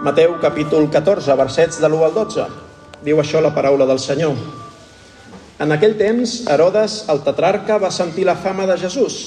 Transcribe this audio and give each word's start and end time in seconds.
Mateu 0.00 0.38
capítol 0.40 0.86
14, 0.88 1.28
versets 1.36 1.76
de 1.76 1.84
l'1 1.84 2.06
al 2.06 2.14
12. 2.16 2.44
Diu 3.04 3.18
això 3.20 3.42
la 3.44 3.50
paraula 3.52 3.84
del 3.84 3.98
Senyor. 4.00 4.32
En 5.60 5.74
aquell 5.76 5.98
temps, 6.00 6.38
Herodes, 6.48 7.02
el 7.12 7.20
tetrarca, 7.20 7.76
va 7.76 7.90
sentir 7.92 8.24
la 8.24 8.38
fama 8.40 8.64
de 8.64 8.78
Jesús 8.80 9.18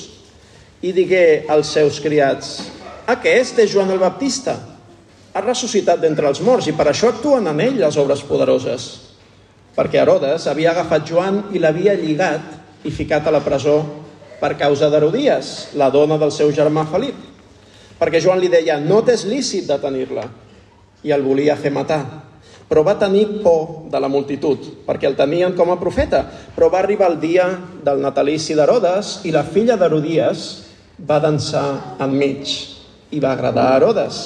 i 0.82 0.90
digué 0.90 1.46
als 1.46 1.76
seus 1.78 2.02
criats 2.02 2.56
«Aquest 3.06 3.62
és 3.62 3.70
Joan 3.70 3.94
el 3.94 4.02
Baptista. 4.02 4.58
Ha 5.38 5.46
ressuscitat 5.46 6.02
d'entre 6.02 6.26
els 6.26 6.42
morts 6.42 6.66
i 6.66 6.74
per 6.74 6.90
això 6.90 7.14
actuen 7.14 7.54
en 7.54 7.62
ell 7.62 7.78
les 7.78 8.02
obres 8.02 8.26
poderoses». 8.26 8.90
Perquè 9.78 10.02
Herodes 10.02 10.50
havia 10.50 10.74
agafat 10.74 11.06
Joan 11.06 11.44
i 11.54 11.62
l'havia 11.62 11.94
lligat 11.94 12.86
i 12.90 12.90
ficat 12.90 13.30
a 13.30 13.38
la 13.38 13.46
presó 13.46 13.84
per 14.42 14.56
causa 14.58 14.90
d'Herodies, 14.90 15.76
la 15.78 15.94
dona 15.94 16.18
del 16.18 16.34
seu 16.34 16.50
germà 16.50 16.90
Felip. 16.90 17.22
Perquè 18.02 18.18
Joan 18.26 18.42
li 18.42 18.50
deia 18.50 18.82
«No 18.82 19.06
t'és 19.06 19.30
lícit 19.30 19.70
detenir-la» 19.70 20.42
i 21.04 21.12
el 21.12 21.24
volia 21.24 21.58
fer 21.60 21.72
matar. 21.72 22.04
Però 22.68 22.82
va 22.82 22.96
tenir 22.98 23.44
por 23.44 23.90
de 23.92 24.00
la 24.02 24.10
multitud, 24.10 24.58
perquè 24.88 25.06
el 25.06 25.18
tenien 25.20 25.54
com 25.54 25.70
a 25.70 25.80
profeta. 25.80 26.24
Però 26.56 26.72
va 26.72 26.80
arribar 26.82 27.12
el 27.12 27.20
dia 27.22 27.48
del 27.84 28.02
natalici 28.02 28.56
d'Herodes 28.58 29.20
i 29.28 29.34
la 29.36 29.44
filla 29.44 29.78
d'Herodies 29.78 30.46
va 30.98 31.20
dansar 31.22 32.00
enmig 32.02 32.56
i 33.14 33.20
va 33.22 33.36
agradar 33.36 33.68
a 33.70 33.78
Herodes. 33.78 34.24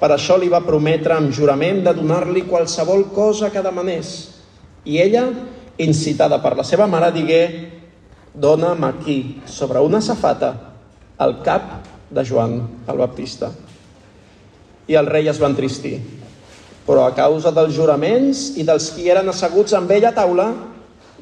Per 0.00 0.10
això 0.12 0.36
li 0.36 0.50
va 0.52 0.64
prometre 0.66 1.14
amb 1.16 1.32
jurament 1.32 1.80
de 1.86 1.94
donar-li 1.96 2.44
qualsevol 2.50 3.06
cosa 3.14 3.48
que 3.54 3.62
demanés. 3.64 4.10
I 4.84 5.00
ella, 5.00 5.28
incitada 5.80 6.42
per 6.44 6.56
la 6.58 6.66
seva 6.68 6.90
mare, 6.90 7.08
digué 7.14 7.42
«Dóna'm 8.34 8.84
aquí, 8.84 9.40
sobre 9.46 9.80
una 9.80 10.02
safata, 10.02 10.52
el 11.22 11.38
cap 11.46 11.78
de 12.10 12.26
Joan 12.26 12.58
el 12.90 12.98
Baptista». 12.98 13.63
I 14.88 14.96
el 15.00 15.08
rei 15.08 15.28
es 15.28 15.40
va 15.40 15.48
entristir. 15.48 15.98
Però 16.84 17.06
a 17.06 17.14
causa 17.16 17.52
dels 17.54 17.72
juraments 17.76 18.50
i 18.60 18.64
dels 18.66 18.90
qui 18.92 19.08
eren 19.08 19.28
asseguts 19.32 19.72
amb 19.76 19.90
ell 19.94 20.04
a 20.04 20.12
taula, 20.16 20.50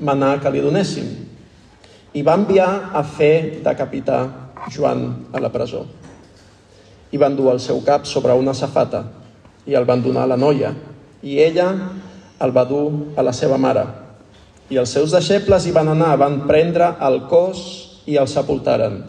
manà 0.03 0.35
que 0.43 0.51
li 0.51 0.63
donessin. 0.65 1.11
I 2.13 2.23
va 2.27 2.35
enviar 2.37 2.91
a 2.93 3.03
fer 3.07 3.63
decapitar 3.65 4.23
Joan 4.71 5.29
a 5.33 5.41
la 5.41 5.51
presó. 5.55 5.85
I 7.13 7.21
van 7.21 7.37
dur 7.37 7.53
el 7.53 7.61
seu 7.61 7.83
cap 7.87 8.07
sobre 8.09 8.35
una 8.35 8.55
safata 8.55 9.05
i 9.67 9.77
el 9.79 9.87
van 9.87 10.03
donar 10.03 10.25
a 10.27 10.33
la 10.33 10.41
noia. 10.41 10.73
I 11.23 11.39
ella 11.45 11.69
el 12.43 12.55
va 12.55 12.65
dur 12.67 13.15
a 13.17 13.23
la 13.23 13.35
seva 13.37 13.59
mare. 13.61 13.85
I 14.73 14.81
els 14.81 14.95
seus 14.97 15.13
deixebles 15.15 15.67
hi 15.67 15.75
van 15.77 15.93
anar, 15.93 16.17
van 16.19 16.43
prendre 16.49 16.95
el 17.05 17.23
cos 17.31 17.63
i 18.09 18.19
el 18.19 18.29
sepultaren. 18.31 19.03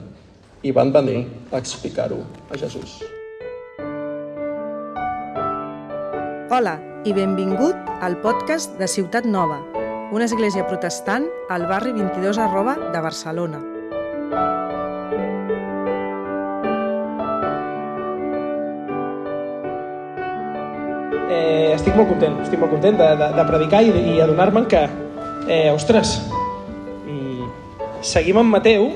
I 0.64 0.72
van 0.76 0.94
venir 0.94 1.26
a 1.52 1.60
explicar-ho 1.60 2.22
a 2.52 2.60
Jesús. 2.60 3.02
Hola 6.54 6.76
i 7.02 7.10
benvingut 7.18 7.88
al 8.06 8.20
podcast 8.22 8.76
de 8.78 8.86
Ciutat 8.86 9.26
Nova, 9.26 9.56
una 10.14 10.28
església 10.28 10.62
protestant 10.68 11.24
al 11.50 11.64
barri 11.66 11.90
22 11.96 12.38
arroba 12.38 12.76
de 12.94 13.00
Barcelona. 13.02 13.58
eh, 21.32 21.72
estic 21.74 21.98
molt 21.98 22.12
content, 22.12 22.36
estic 22.44 22.62
molt 22.62 22.76
content 22.76 23.02
de, 23.02 23.08
de, 23.24 23.30
de 23.34 23.46
predicar 23.48 23.82
i, 23.82 23.90
i 24.12 24.22
adonar-me'n 24.22 24.68
que, 24.70 24.84
eh, 25.48 25.72
ostres, 25.74 26.12
mm, 27.08 27.48
seguim 28.14 28.38
amb 28.44 28.54
Mateu 28.60 28.92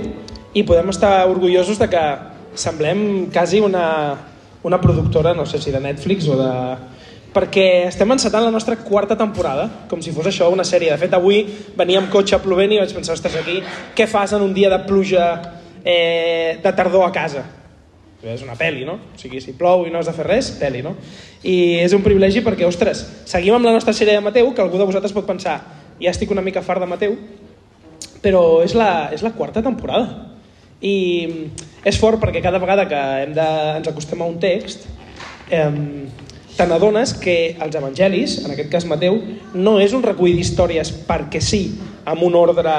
i 0.54 0.62
podem 0.62 0.94
estar 0.94 1.26
orgullosos 1.26 1.82
de 1.82 1.90
que 1.90 2.06
semblem 2.54 3.32
quasi 3.34 3.66
una, 3.66 3.88
una 4.62 4.78
productora, 4.78 5.34
no 5.34 5.50
sé 5.50 5.58
si 5.58 5.74
de 5.74 5.82
Netflix 5.82 6.30
o 6.30 6.38
de... 6.38 6.54
perquè 7.38 7.68
estem 7.92 8.10
encetant 8.16 8.48
la 8.48 8.54
nostra 8.54 8.80
quarta 8.82 9.18
temporada, 9.18 9.68
com 9.90 10.02
si 10.02 10.14
fos 10.16 10.26
això 10.26 10.50
una 10.50 10.66
sèrie. 10.66 10.90
De 10.90 10.98
fet, 10.98 11.14
avui 11.14 11.44
venia 11.78 12.02
amb 12.02 12.10
cotxe 12.10 12.40
plovent 12.42 12.74
i 12.74 12.82
vaig 12.82 12.96
pensar, 12.96 13.14
ostres, 13.14 13.38
aquí, 13.38 13.60
què 13.94 14.08
fas 14.10 14.34
en 14.34 14.42
un 14.42 14.56
dia 14.58 14.72
de 14.74 14.82
pluja 14.90 15.28
eh, 15.84 16.58
de 16.64 16.74
tardor 16.74 17.06
a 17.06 17.14
casa? 17.14 17.46
És 18.26 18.42
una 18.42 18.58
pel·li, 18.58 18.82
no? 18.88 18.98
O 19.14 19.22
sigui, 19.22 19.40
si 19.44 19.54
plou 19.54 19.86
i 19.86 19.94
no 19.94 20.02
has 20.02 20.10
de 20.10 20.16
fer 20.18 20.26
res, 20.26 20.50
pel·li, 20.58 20.82
no? 20.82 20.96
I 21.46 21.84
és 21.84 21.94
un 21.94 22.02
privilegi 22.02 22.42
perquè, 22.44 22.66
ostres, 22.66 23.06
seguim 23.30 23.54
amb 23.56 23.70
la 23.70 23.76
nostra 23.76 23.94
sèrie 23.94 24.18
de 24.18 24.26
Mateu, 24.26 24.50
que 24.58 24.64
algú 24.64 24.82
de 24.82 24.88
vosaltres 24.90 25.14
pot 25.14 25.28
pensar, 25.30 25.60
ja 26.02 26.10
estic 26.10 26.34
una 26.34 26.42
mica 26.42 26.66
fart 26.66 26.82
de 26.82 26.90
Mateu, 26.90 27.14
però 28.24 28.64
és 28.66 28.74
la, 28.74 29.12
és 29.14 29.22
la 29.22 29.36
quarta 29.38 29.62
temporada. 29.62 30.34
I 30.82 30.96
és 31.86 31.98
fort 32.02 32.20
perquè 32.22 32.42
cada 32.42 32.60
vegada 32.62 32.88
que 32.90 33.04
hem 33.22 33.38
de, 33.38 33.48
ens 33.78 33.92
acostem 33.94 34.26
a 34.26 34.30
un 34.30 34.42
text, 34.42 34.90
eh, 35.54 35.70
te 36.58 36.66
n'adones 36.66 37.14
que 37.22 37.56
els 37.62 37.76
evangelis, 37.78 38.40
en 38.44 38.52
aquest 38.52 38.72
cas 38.74 38.86
Mateu, 38.90 39.20
no 39.54 39.78
és 39.80 39.94
un 39.94 40.02
recull 40.04 40.34
d'històries 40.34 40.90
perquè 41.06 41.42
sí, 41.44 41.62
amb 42.10 42.24
un 42.26 42.36
ordre 42.40 42.74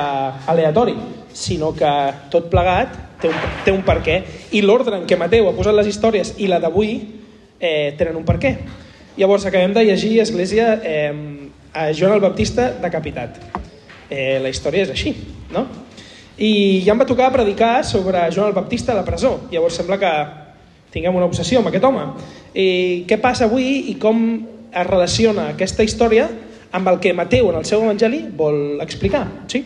aleatori, 0.50 0.96
sinó 1.30 1.70
que 1.76 1.92
tot 2.32 2.48
plegat 2.50 2.96
té 3.22 3.30
un, 3.30 3.38
té 3.64 3.74
un 3.74 3.84
per 3.86 4.00
què. 4.02 4.18
I 4.58 4.64
l'ordre 4.66 4.98
en 4.98 5.06
què 5.06 5.18
Mateu 5.20 5.46
ha 5.46 5.54
posat 5.54 5.76
les 5.78 5.92
històries 5.92 6.34
i 6.42 6.50
la 6.50 6.58
d'avui 6.62 6.96
eh, 7.60 7.94
tenen 7.98 8.18
un 8.18 8.26
per 8.26 8.38
què. 8.42 8.56
Llavors 9.18 9.46
acabem 9.46 9.74
de 9.74 9.86
llegir 9.86 10.18
Església 10.22 10.74
eh, 10.82 11.12
a 11.72 11.92
Joan 11.94 12.16
el 12.16 12.24
Baptista 12.24 12.72
decapitat. 12.82 13.38
Eh, 14.10 14.38
la 14.42 14.50
història 14.50 14.88
és 14.88 14.90
així, 14.94 15.14
no? 15.54 15.66
I 16.38 16.82
ja 16.86 16.94
em 16.94 17.00
va 17.00 17.06
tocar 17.06 17.32
predicar 17.34 17.82
sobre 17.86 18.26
Joan 18.34 18.50
el 18.50 18.58
Baptista 18.58 18.94
a 18.94 18.98
la 18.98 19.06
presó. 19.06 19.36
Llavors 19.50 19.78
sembla 19.78 19.98
que 20.02 20.12
tinguem 20.92 21.16
una 21.16 21.26
obsessió 21.28 21.60
amb 21.60 21.70
aquest 21.70 21.84
home. 21.84 22.04
I 22.54 23.04
què 23.08 23.18
passa 23.20 23.46
avui 23.48 23.90
i 23.92 23.96
com 24.00 24.22
es 24.68 24.86
relaciona 24.86 25.50
aquesta 25.54 25.84
història 25.84 26.28
amb 26.72 26.88
el 26.88 26.98
que 27.00 27.14
Mateu 27.16 27.50
en 27.50 27.60
el 27.60 27.66
seu 27.68 27.82
evangeli 27.84 28.24
vol 28.36 28.80
explicar. 28.84 29.26
Sí? 29.48 29.64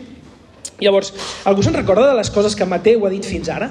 Llavors, 0.83 1.13
algú 1.47 1.63
se'n 1.63 1.75
recorda 1.75 2.09
de 2.09 2.17
les 2.17 2.31
coses 2.31 2.55
que 2.55 2.67
Mateu 2.67 3.05
ha 3.05 3.11
dit 3.11 3.25
fins 3.27 3.49
ara? 3.51 3.69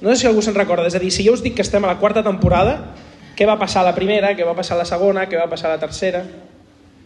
No 0.00 0.10
sé 0.10 0.22
si 0.22 0.26
algú 0.30 0.42
se'n 0.42 0.54
recorda. 0.54 0.86
És 0.86 0.94
a 0.94 1.02
dir, 1.02 1.10
si 1.14 1.26
jo 1.26 1.34
us 1.34 1.42
dic 1.42 1.56
que 1.58 1.64
estem 1.66 1.84
a 1.84 1.90
la 1.90 1.98
quarta 1.98 2.22
temporada, 2.22 2.94
què 3.38 3.46
va 3.46 3.58
passar 3.58 3.82
a 3.82 3.88
la 3.90 3.94
primera, 3.94 4.34
què 4.36 4.46
va 4.46 4.54
passar 4.58 4.76
a 4.76 4.82
la 4.82 4.86
segona, 4.86 5.26
què 5.30 5.38
va 5.38 5.48
passar 5.50 5.70
a 5.70 5.76
la 5.76 5.82
tercera? 5.82 6.24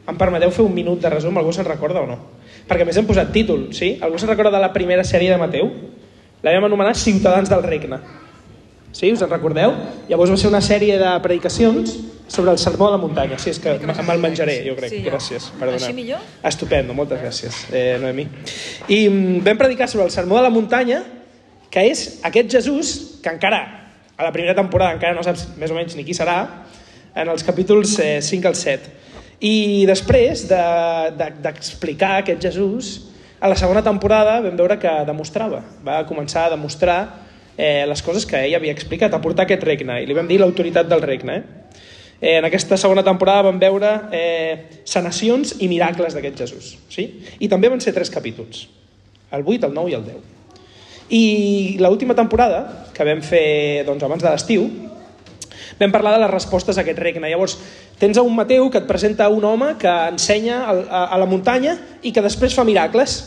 Em 0.09 0.19
permeteu 0.19 0.51
fer 0.51 0.65
un 0.65 0.75
minut 0.75 1.01
de 1.01 1.11
resum? 1.13 1.37
Algú 1.39 1.53
se'n 1.55 1.69
recorda 1.69 2.03
o 2.03 2.09
no? 2.09 2.19
Perquè 2.69 2.87
més 2.89 2.97
hem 2.99 3.07
posat 3.09 3.33
títol, 3.35 3.69
sí? 3.77 3.95
Algú 4.03 4.19
se'n 4.19 4.33
recorda 4.33 4.57
de 4.57 4.63
la 4.63 4.73
primera 4.75 5.05
sèrie 5.05 5.31
de 5.31 5.39
Mateu? 5.41 5.71
La 6.43 6.55
vam 6.57 6.67
anomenar 6.67 6.97
Ciutadans 6.99 7.53
del 7.53 7.63
Regne. 7.63 8.01
Sí, 8.93 9.11
us 9.13 9.23
en 9.25 9.31
recordeu? 9.33 9.73
Llavors 10.09 10.31
va 10.31 10.37
ser 10.37 10.51
una 10.51 10.61
sèrie 10.61 10.99
de 11.01 11.13
predicacions 11.25 11.95
sobre 12.29 12.53
el 12.53 12.59
sermó 12.59 12.91
de 12.91 12.97
la 12.97 13.01
muntanya. 13.01 13.39
Sí, 13.41 13.51
és 13.53 13.61
que 13.61 13.75
me'l 13.81 14.21
menjaré, 14.21 14.59
jo 14.67 14.77
crec. 14.77 14.93
Sí. 14.93 15.01
Gràcies. 15.05 15.49
Perdona. 15.59 15.81
Així 15.81 15.97
millor? 15.97 16.21
Estupendo, 16.49 16.97
moltes 16.97 17.21
gràcies, 17.21 17.65
eh, 17.73 17.99
Noemí. 18.01 18.27
I 18.89 19.01
mm, 19.09 19.43
vam 19.45 19.61
predicar 19.61 19.89
sobre 19.89 20.07
el 20.09 20.15
sermó 20.15 20.37
de 20.37 20.47
la 20.47 20.53
muntanya, 20.53 21.03
que 21.73 21.87
és 21.89 22.21
aquest 22.29 22.53
Jesús, 22.53 22.93
que 23.25 23.33
encara, 23.33 23.63
a 24.17 24.25
la 24.25 24.33
primera 24.33 24.55
temporada, 24.55 24.93
encara 24.97 25.17
no 25.17 25.25
saps 25.25 25.49
més 25.57 25.73
o 25.73 25.77
menys 25.77 25.97
ni 25.97 26.05
qui 26.05 26.17
serà, 26.17 26.39
en 27.17 27.29
els 27.33 27.45
capítols 27.45 27.97
eh, 28.01 28.21
5 28.21 28.49
al 28.49 28.57
7. 28.61 28.93
I 29.43 29.55
després 29.89 30.45
d'explicar 30.47 31.17
de, 31.19 31.31
d'explicar 31.43 32.13
aquest 32.21 32.45
Jesús, 32.45 32.93
a 33.43 33.49
la 33.51 33.57
segona 33.59 33.83
temporada 33.83 34.37
vam 34.45 34.55
veure 34.57 34.77
que 34.79 34.91
demostrava, 35.09 35.65
va 35.83 36.05
començar 36.07 36.47
a 36.47 36.53
demostrar 36.53 37.01
eh, 37.57 37.85
les 37.89 38.03
coses 38.03 38.27
que 38.27 38.41
ell 38.47 38.57
havia 38.57 38.73
explicat, 38.73 39.13
a 39.15 39.21
portar 39.23 39.47
aquest 39.47 39.65
regne, 39.67 40.01
i 40.03 40.07
li 40.09 40.17
vam 40.17 40.29
dir 40.29 40.41
l'autoritat 40.41 40.89
del 40.89 41.03
regne. 41.05 41.37
Eh? 41.37 41.63
Eh, 42.23 42.37
en 42.39 42.47
aquesta 42.47 42.79
segona 42.79 43.03
temporada 43.03 43.49
vam 43.49 43.59
veure 43.59 43.89
eh, 44.15 44.83
sanacions 44.87 45.57
i 45.59 45.67
miracles 45.67 46.15
d'aquest 46.15 46.45
Jesús. 46.45 46.77
Sí? 46.89 47.09
I 47.43 47.51
també 47.51 47.71
van 47.73 47.83
ser 47.83 47.95
tres 47.97 48.13
capítols, 48.15 48.69
el 49.35 49.43
8, 49.43 49.67
el 49.67 49.75
9 49.75 49.91
i 49.91 49.99
el 49.99 50.07
10. 50.07 50.29
I 51.13 51.25
l'última 51.83 52.15
temporada, 52.15 52.87
que 52.95 53.05
vam 53.05 53.21
fer 53.27 53.83
doncs, 53.85 54.05
abans 54.07 54.23
de 54.23 54.31
l'estiu, 54.31 54.69
vam 55.81 55.91
parlar 55.93 56.15
de 56.15 56.23
les 56.23 56.31
respostes 56.31 56.79
a 56.79 56.85
aquest 56.85 57.01
regne. 57.03 57.27
Llavors, 57.27 57.59
tens 57.99 58.17
a 58.17 58.23
un 58.23 58.37
Mateu 58.39 58.71
que 58.71 58.81
et 58.81 58.87
presenta 58.87 59.29
un 59.29 59.45
home 59.45 59.75
que 59.83 59.91
ensenya 60.15 60.63
a 60.71 61.19
la 61.19 61.27
muntanya 61.27 61.75
i 62.07 62.15
que 62.15 62.23
després 62.23 62.55
fa 62.55 62.65
miracles. 62.65 63.19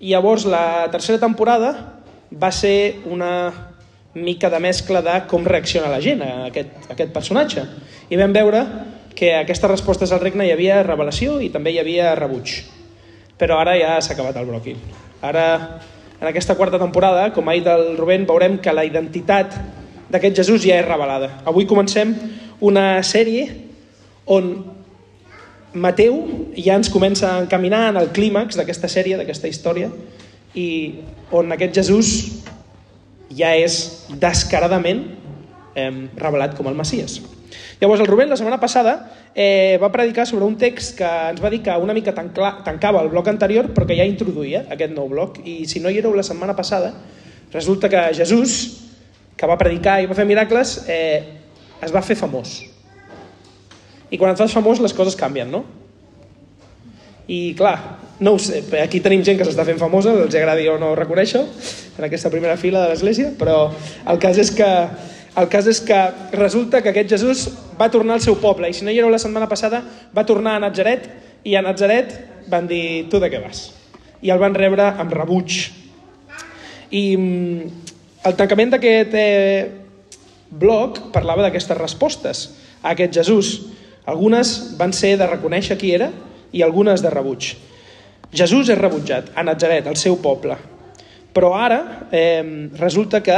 I 0.00 0.12
llavors, 0.12 0.44
la 0.44 0.88
tercera 0.92 1.18
temporada 1.20 1.99
va 2.30 2.50
ser 2.52 3.00
una 3.10 3.52
mica 4.14 4.50
de 4.50 4.58
mescla 4.58 5.02
de 5.02 5.16
com 5.30 5.44
reacciona 5.46 5.90
la 5.90 6.00
gent 6.02 6.22
a 6.22 6.46
aquest, 6.48 6.72
a 6.88 6.94
aquest 6.94 7.12
personatge. 7.14 7.64
I 8.10 8.18
vam 8.18 8.34
veure 8.34 8.64
que 9.14 9.34
aquestes 9.36 9.70
respostes 9.70 10.12
al 10.12 10.22
regne 10.22 10.46
hi 10.46 10.54
havia 10.54 10.82
revelació 10.86 11.38
i 11.42 11.50
també 11.50 11.74
hi 11.74 11.80
havia 11.82 12.14
rebuig. 12.18 12.60
Però 13.38 13.60
ara 13.60 13.76
ja 13.78 13.96
s'ha 14.00 14.14
acabat 14.14 14.36
el 14.40 14.48
bròquil. 14.48 14.80
Ara, 15.22 15.44
en 16.20 16.26
aquesta 16.28 16.56
quarta 16.56 16.78
temporada, 16.80 17.30
com 17.34 17.48
ha 17.48 17.56
dit 17.56 17.66
el 17.66 17.96
Rubén, 17.98 18.26
veurem 18.28 18.58
que 18.62 18.74
la 18.74 18.84
identitat 18.88 19.56
d'aquest 20.10 20.42
Jesús 20.42 20.64
ja 20.64 20.80
és 20.80 20.86
revelada. 20.86 21.30
Avui 21.46 21.68
comencem 21.70 22.14
una 22.60 23.02
sèrie 23.06 23.46
on 24.26 24.52
Mateu 25.70 26.16
ja 26.58 26.74
ens 26.74 26.90
comença 26.90 27.28
a 27.30 27.42
encaminar 27.44 27.84
en 27.92 28.00
el 28.00 28.08
clímax 28.10 28.58
d'aquesta 28.58 28.88
sèrie, 28.90 29.16
d'aquesta 29.20 29.46
història, 29.46 29.90
i 30.58 30.66
on 31.30 31.52
aquest 31.54 31.76
Jesús 31.80 32.12
ja 33.30 33.52
és 33.54 34.06
descaradament 34.20 35.04
eh, 35.74 35.90
revelat 36.18 36.56
com 36.58 36.68
el 36.70 36.78
Messies. 36.78 37.20
Llavors, 37.80 38.02
el 38.02 38.06
Rubén, 38.10 38.28
la 38.28 38.36
setmana 38.36 38.60
passada, 38.60 39.12
eh, 39.34 39.78
va 39.80 39.92
predicar 39.92 40.26
sobre 40.26 40.44
un 40.44 40.58
text 40.58 40.98
que 40.98 41.08
ens 41.30 41.40
va 41.40 41.50
dir 41.50 41.62
que 41.64 41.76
una 41.80 41.94
mica 41.96 42.12
tancla, 42.14 42.58
tancava 42.66 43.00
el 43.00 43.08
bloc 43.08 43.30
anterior, 43.30 43.70
però 43.72 43.86
que 43.88 43.96
ja 43.96 44.04
introduïa 44.04 44.66
aquest 44.68 44.92
nou 44.92 45.08
bloc. 45.08 45.40
I 45.48 45.64
si 45.70 45.80
no 45.80 45.88
hi 45.90 46.02
éreu 46.02 46.12
la 46.14 46.26
setmana 46.26 46.56
passada, 46.58 46.92
resulta 47.54 47.88
que 47.88 48.02
Jesús, 48.14 48.84
que 49.36 49.48
va 49.48 49.58
predicar 49.58 50.00
i 50.02 50.10
va 50.10 50.18
fer 50.18 50.26
miracles, 50.28 50.82
eh, 50.88 51.40
es 51.80 51.94
va 51.94 52.04
fer 52.04 52.18
famós. 52.18 52.58
I 54.10 54.18
quan 54.18 54.34
et 54.34 54.38
fas 54.42 54.52
famós, 54.52 54.82
les 54.82 54.92
coses 54.92 55.16
canvien, 55.16 55.48
no? 55.50 55.64
I, 57.30 57.54
clar, 57.56 57.78
no 58.20 58.34
ho 58.34 58.38
sé, 58.38 58.62
aquí 58.82 59.00
tenim 59.00 59.22
gent 59.24 59.38
que 59.40 59.46
s'està 59.48 59.64
fent 59.64 59.80
famosa, 59.80 60.12
els 60.12 60.34
agradi 60.36 60.68
o 60.68 60.76
no 60.78 60.92
reconèixer 60.98 61.40
en 61.40 62.04
aquesta 62.04 62.30
primera 62.32 62.58
fila 62.60 62.84
de 62.84 62.92
l'església, 62.92 63.32
però 63.38 63.70
el 64.12 64.20
cas 64.20 64.38
és 64.38 64.52
que 64.52 64.68
el 65.40 65.46
cas 65.48 65.66
és 65.70 65.78
que 65.80 65.96
resulta 66.34 66.82
que 66.82 66.90
aquest 66.90 67.12
Jesús 67.14 67.44
va 67.78 67.90
tornar 67.90 68.16
al 68.18 68.24
seu 68.24 68.36
poble 68.42 68.68
i 68.68 68.74
si 68.74 68.84
no 68.84 68.90
hi 68.90 68.98
éreu 68.98 69.12
la 69.12 69.20
setmana 69.22 69.48
passada 69.48 69.80
va 70.12 70.26
tornar 70.26 70.56
a 70.56 70.62
Nazaret 70.66 71.06
i 71.46 71.54
a 71.54 71.62
Nazaret 71.62 72.12
van 72.50 72.66
dir 72.68 73.06
tu 73.08 73.20
de 73.22 73.30
què 73.30 73.40
vas? 73.40 73.70
I 74.20 74.32
el 74.34 74.40
van 74.42 74.56
rebre 74.58 74.90
amb 74.90 75.14
rebuig. 75.14 75.70
I 76.90 77.04
mm, 77.16 77.70
el 78.26 78.36
tancament 78.36 78.74
d'aquest 78.74 79.14
eh, 79.16 79.70
bloc 80.50 80.98
parlava 81.14 81.46
d'aquestes 81.46 81.78
respostes 81.78 82.42
a 82.82 82.92
aquest 82.92 83.14
Jesús. 83.22 83.54
Algunes 84.10 84.74
van 84.76 84.92
ser 84.92 85.14
de 85.16 85.30
reconèixer 85.30 85.78
qui 85.78 85.94
era 85.94 86.10
i 86.52 86.66
algunes 86.66 87.00
de 87.06 87.14
rebuig. 87.14 87.54
Jesús 88.32 88.68
és 88.70 88.78
rebutjat 88.78 89.32
a 89.34 89.42
Nazaret, 89.42 89.86
al 89.86 89.98
seu 89.98 90.18
poble. 90.22 90.56
Però 91.34 91.52
ara 91.58 92.08
eh, 92.10 92.70
resulta 92.78 93.22
que 93.22 93.36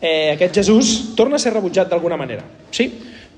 eh, 0.00 0.32
aquest 0.34 0.60
Jesús 0.60 1.14
torna 1.16 1.36
a 1.36 1.42
ser 1.42 1.54
rebutjat 1.54 1.88
d'alguna 1.88 2.18
manera. 2.20 2.44
Sí? 2.70 2.88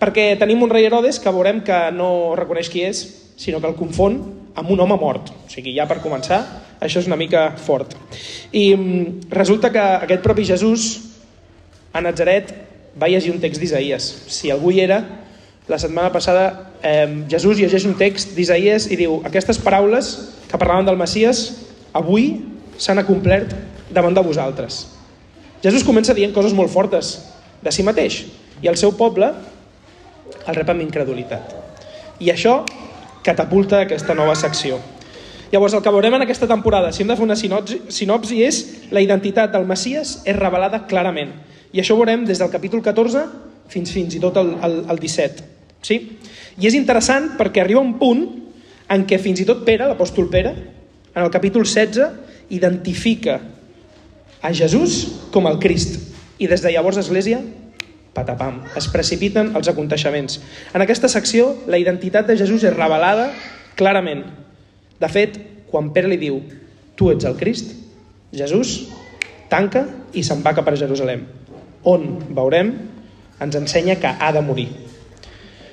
Perquè 0.03 0.33
tenim 0.39 0.63
un 0.63 0.71
rei 0.71 0.87
Herodes 0.87 1.21
que 1.23 1.31
veurem 1.31 1.63
que 1.63 1.79
no 1.95 2.35
reconeix 2.39 2.71
qui 2.71 2.83
és, 2.87 3.03
sinó 3.39 3.61
que 3.63 3.71
el 3.71 3.79
confon 3.79 4.19
amb 4.59 4.71
un 4.71 4.83
home 4.83 4.99
mort. 4.99 5.31
O 5.31 5.51
sigui, 5.51 5.75
ja 5.77 5.87
per 5.89 6.01
començar, 6.03 6.43
això 6.83 7.01
és 7.01 7.09
una 7.09 7.19
mica 7.19 7.53
fort. 7.57 7.95
I 8.53 8.73
mm, 8.75 9.31
resulta 9.31 9.71
que 9.73 9.83
aquest 10.03 10.23
propi 10.23 10.47
Jesús 10.47 10.91
a 11.93 12.03
Nazaret 12.03 12.53
va 12.99 13.09
llegir 13.09 13.33
un 13.33 13.41
text 13.41 13.63
d'Isaïes. 13.63 14.09
Si 14.29 14.51
algú 14.51 14.73
hi 14.73 14.83
era, 14.85 15.01
la 15.71 15.79
setmana 15.79 16.11
passada 16.13 16.73
eh, 16.83 17.25
Jesús 17.31 17.59
llegeix 17.59 17.87
un 17.87 17.95
text 17.99 18.35
d'Isaïes 18.37 18.91
i 18.91 18.99
diu 18.99 19.21
aquestes 19.25 19.61
paraules 19.63 20.11
que 20.53 20.61
parlaven 20.61 20.85
del 20.85 21.01
Messies 21.01 21.39
avui 21.97 22.43
s'han 22.77 23.01
acomplert 23.01 23.55
davant 23.89 24.13
de 24.13 24.21
vosaltres. 24.21 24.83
Jesús 25.65 25.85
comença 25.87 26.13
dient 26.13 26.35
coses 26.37 26.53
molt 26.53 26.69
fortes 26.69 27.15
de 27.65 27.73
si 27.73 27.85
mateix 27.87 28.27
i 28.61 28.69
el 28.69 28.77
seu 28.77 28.93
poble 28.99 29.31
el 30.45 30.59
rep 30.59 30.69
amb 30.69 30.85
incredulitat. 30.85 31.55
I 32.21 32.29
això 32.35 32.61
catapulta 33.25 33.81
aquesta 33.81 34.13
nova 34.19 34.35
secció. 34.37 34.77
Llavors, 35.53 35.73
el 35.77 35.83
que 35.85 35.93
veurem 35.93 36.19
en 36.19 36.25
aquesta 36.25 36.49
temporada, 36.49 36.93
si 36.93 37.03
hem 37.03 37.09
de 37.09 37.17
fer 37.17 37.25
una 37.25 37.37
sinopsi, 37.37 37.81
sinopsi 37.93 38.43
és 38.45 38.61
la 38.93 39.01
identitat 39.05 39.53
del 39.53 39.65
Messies 39.69 40.19
és 40.25 40.37
revelada 40.37 40.85
clarament. 40.89 41.33
I 41.73 41.81
això 41.81 41.97
ho 41.97 42.01
veurem 42.01 42.27
des 42.29 42.41
del 42.41 42.53
capítol 42.53 42.85
14 42.85 43.25
fins 43.73 43.93
fins 43.93 44.17
i 44.17 44.21
tot 44.21 44.37
el, 44.41 44.55
el, 44.65 44.79
el 44.93 45.01
17. 45.01 45.49
Sí? 45.85 45.99
I 46.61 46.69
és 46.69 46.77
interessant 46.77 47.33
perquè 47.39 47.65
arriba 47.65 47.81
un 47.81 47.97
punt 48.01 48.42
en 48.93 49.07
què 49.09 49.19
fins 49.23 49.41
i 49.41 49.49
tot 49.49 49.65
Pere, 49.65 49.89
l'apòstol 49.89 50.29
Pere, 50.33 50.53
en 51.13 51.23
el 51.23 51.33
capítol 51.33 51.65
16, 51.65 52.53
identifica 52.53 53.41
a 54.43 54.53
Jesús 54.53 55.29
com 55.33 55.49
el 55.49 55.59
Crist. 55.63 55.99
I 56.43 56.49
des 56.51 56.65
de 56.65 56.73
llavors 56.75 56.99
l'Església, 56.99 57.39
patapam, 58.13 58.61
es 58.77 58.89
precipiten 58.93 59.55
els 59.57 59.71
aconteixements. 59.73 60.41
En 60.75 60.85
aquesta 60.85 61.09
secció, 61.09 61.55
la 61.71 61.81
identitat 61.81 62.29
de 62.29 62.37
Jesús 62.37 62.65
és 62.69 62.77
revelada 62.77 63.31
clarament. 63.79 64.27
De 65.01 65.09
fet, 65.09 65.39
quan 65.71 65.93
Pere 65.95 66.11
li 66.13 66.21
diu 66.21 66.43
tu 66.99 67.09
ets 67.13 67.25
el 67.29 67.39
Crist, 67.41 67.73
Jesús 68.33 68.91
tanca 69.53 69.87
i 70.17 70.25
se'n 70.25 70.45
va 70.45 70.55
cap 70.57 70.69
a 70.69 70.77
Jerusalem, 70.77 71.25
on, 71.89 72.07
veurem, 72.33 72.73
ens 73.43 73.57
ensenya 73.59 73.99
que 74.01 74.13
ha 74.13 74.33
de 74.33 74.45
morir. 74.45 74.69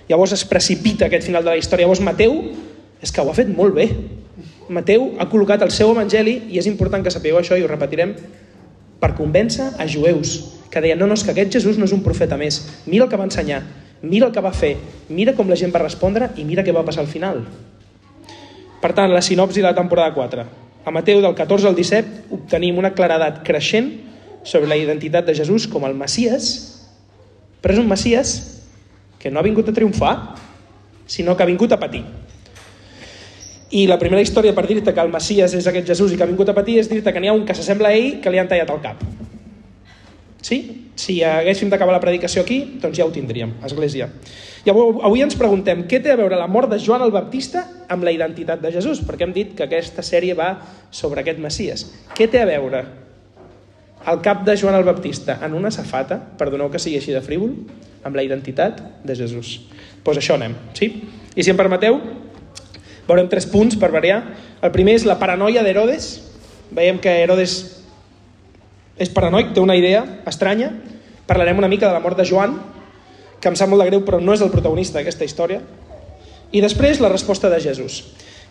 Llavors 0.10 0.34
es 0.34 0.44
precipita 0.48 1.06
aquest 1.06 1.28
final 1.28 1.44
de 1.46 1.52
la 1.52 1.60
història. 1.60 1.86
Llavors 1.86 2.02
Mateu 2.02 2.34
és 3.02 3.12
que 3.12 3.22
ho 3.22 3.30
ha 3.32 3.38
fet 3.38 3.50
molt 3.56 3.76
bé. 3.76 3.90
Mateu 4.70 5.16
ha 5.20 5.28
col·locat 5.32 5.64
el 5.66 5.74
seu 5.74 5.92
evangeli, 5.94 6.36
i 6.52 6.60
és 6.62 6.68
important 6.70 7.04
que 7.04 7.14
sapigueu 7.14 7.40
això 7.40 7.58
i 7.58 7.66
ho 7.66 7.72
repetirem, 7.72 8.14
per 9.00 9.16
convèncer 9.18 9.72
a 9.80 9.88
jueus 9.88 10.60
que 10.70 10.82
deien 10.84 11.00
no, 11.00 11.08
no, 11.08 11.16
és 11.18 11.24
que 11.26 11.34
aquest 11.34 11.56
Jesús 11.58 11.80
no 11.80 11.88
és 11.88 11.96
un 11.96 12.04
profeta 12.06 12.38
més. 12.38 12.62
Mira 12.86 13.08
el 13.08 13.12
que 13.12 13.18
va 13.18 13.26
ensenyar, 13.26 13.64
mira 14.02 14.28
el 14.28 14.34
que 14.36 14.44
va 14.44 14.54
fer, 14.54 14.76
mira 15.10 15.34
com 15.38 15.50
la 15.50 15.58
gent 15.60 15.74
va 15.74 15.82
respondre 15.82 16.30
i 16.38 16.46
mira 16.46 16.64
què 16.66 16.76
va 16.76 16.86
passar 16.86 17.02
al 17.06 17.12
final. 17.12 17.42
Per 18.80 18.92
tant, 18.96 19.12
la 19.12 19.24
sinopsi 19.26 19.64
de 19.64 19.68
la 19.68 19.76
temporada 19.76 20.14
4. 20.14 20.46
A 20.86 20.92
Mateu 20.96 21.20
del 21.24 21.36
14 21.36 21.68
al 21.68 21.76
17 21.76 22.30
obtenim 22.36 22.78
una 22.80 22.94
claredat 22.96 23.42
creixent 23.48 23.90
sobre 24.44 24.70
la 24.70 24.78
identitat 24.80 25.26
de 25.28 25.36
Jesús 25.36 25.68
com 25.68 25.84
el 25.84 25.98
Messies, 25.98 26.54
però 27.60 27.76
és 27.76 27.82
un 27.82 27.90
Messies 27.90 28.38
que 29.20 29.32
no 29.32 29.42
ha 29.42 29.46
vingut 29.46 29.68
a 29.68 29.76
triomfar, 29.76 30.16
sinó 31.10 31.36
que 31.36 31.44
ha 31.44 31.50
vingut 31.50 31.74
a 31.76 31.80
patir. 31.82 32.06
I 33.70 33.86
la 33.86 34.00
primera 34.02 34.22
història 34.22 34.56
per 34.58 34.66
dir-te 34.66 34.94
que 34.96 35.02
el 35.04 35.12
Messias 35.14 35.54
és 35.54 35.68
aquest 35.70 35.92
Jesús 35.92 36.14
i 36.14 36.18
que 36.18 36.26
ha 36.26 36.30
vingut 36.30 36.50
a 36.50 36.58
patir 36.58 36.80
és 36.82 36.90
dir-te 36.90 37.14
que 37.14 37.22
n'hi 37.22 37.30
ha 37.30 37.36
un 37.38 37.46
que 37.46 37.54
s'assembla 37.54 37.92
a 37.92 37.98
ell 37.98 38.18
que 38.24 38.32
li 38.34 38.40
han 38.42 38.50
tallat 38.50 38.72
el 38.74 38.82
cap. 38.82 39.04
Sí? 40.42 40.90
Si 41.00 41.20
haguéssim 41.24 41.70
d'acabar 41.70 41.94
la 41.94 42.02
predicació 42.02 42.42
aquí, 42.42 42.80
doncs 42.82 42.98
ja 42.98 43.06
ho 43.06 43.12
tindríem, 43.14 43.54
Església. 43.68 44.10
I 44.66 44.74
avui 44.74 45.22
ens 45.24 45.38
preguntem 45.40 45.86
què 45.88 46.02
té 46.04 46.12
a 46.12 46.18
veure 46.20 46.36
la 46.40 46.50
mort 46.52 46.72
de 46.72 46.80
Joan 46.82 47.06
el 47.06 47.14
Baptista 47.14 47.62
amb 47.88 48.04
la 48.04 48.12
identitat 48.12 48.60
de 48.64 48.72
Jesús, 48.74 49.00
perquè 49.06 49.28
hem 49.28 49.36
dit 49.36 49.54
que 49.56 49.68
aquesta 49.68 50.04
sèrie 50.04 50.36
va 50.36 50.50
sobre 50.92 51.22
aquest 51.22 51.40
Messias. 51.40 51.86
Què 52.18 52.28
té 52.28 52.42
a 52.42 52.50
veure 52.50 52.84
el 54.10 54.20
cap 54.26 54.44
de 54.48 54.58
Joan 54.58 54.76
el 54.80 54.88
Baptista 54.88 55.38
en 55.46 55.54
una 55.54 55.72
safata, 55.72 56.18
perdoneu 56.40 56.72
que 56.74 56.82
sigui 56.82 56.98
així 57.00 57.16
de 57.16 57.24
frívol, 57.24 57.54
amb 58.04 58.18
la 58.18 58.26
identitat 58.26 58.82
de 59.06 59.16
Jesús? 59.16 59.60
Doncs 59.70 60.04
pues 60.04 60.20
això 60.20 60.36
anem, 60.40 60.56
sí? 60.74 60.92
I 61.36 61.44
si 61.44 61.52
em 61.52 61.58
permeteu, 61.60 62.00
Veurem 63.10 63.26
tres 63.26 63.48
punts 63.50 63.74
per 63.82 63.90
variar. 63.90 64.22
El 64.62 64.70
primer 64.70 64.94
és 65.00 65.06
la 65.10 65.18
paranoia 65.18 65.64
d'Herodes. 65.66 66.10
Veiem 66.70 67.00
que 67.02 67.16
Herodes 67.24 67.56
és 69.02 69.10
paranoic, 69.10 69.56
té 69.56 69.64
una 69.64 69.78
idea 69.80 70.04
estranya. 70.30 70.70
Parlarem 71.26 71.58
una 71.58 71.70
mica 71.72 71.88
de 71.88 71.96
la 71.96 72.04
mort 72.04 72.20
de 72.20 72.28
Joan, 72.30 72.60
que 73.42 73.50
em 73.50 73.58
sap 73.58 73.72
molt 73.72 73.82
de 73.82 73.88
greu, 73.90 74.04
però 74.06 74.20
no 74.22 74.36
és 74.36 74.44
el 74.46 74.52
protagonista 74.54 75.00
d'aquesta 75.00 75.26
història. 75.26 75.64
I 76.54 76.62
després 76.62 77.02
la 77.02 77.10
resposta 77.10 77.50
de 77.50 77.58
Jesús. 77.64 78.04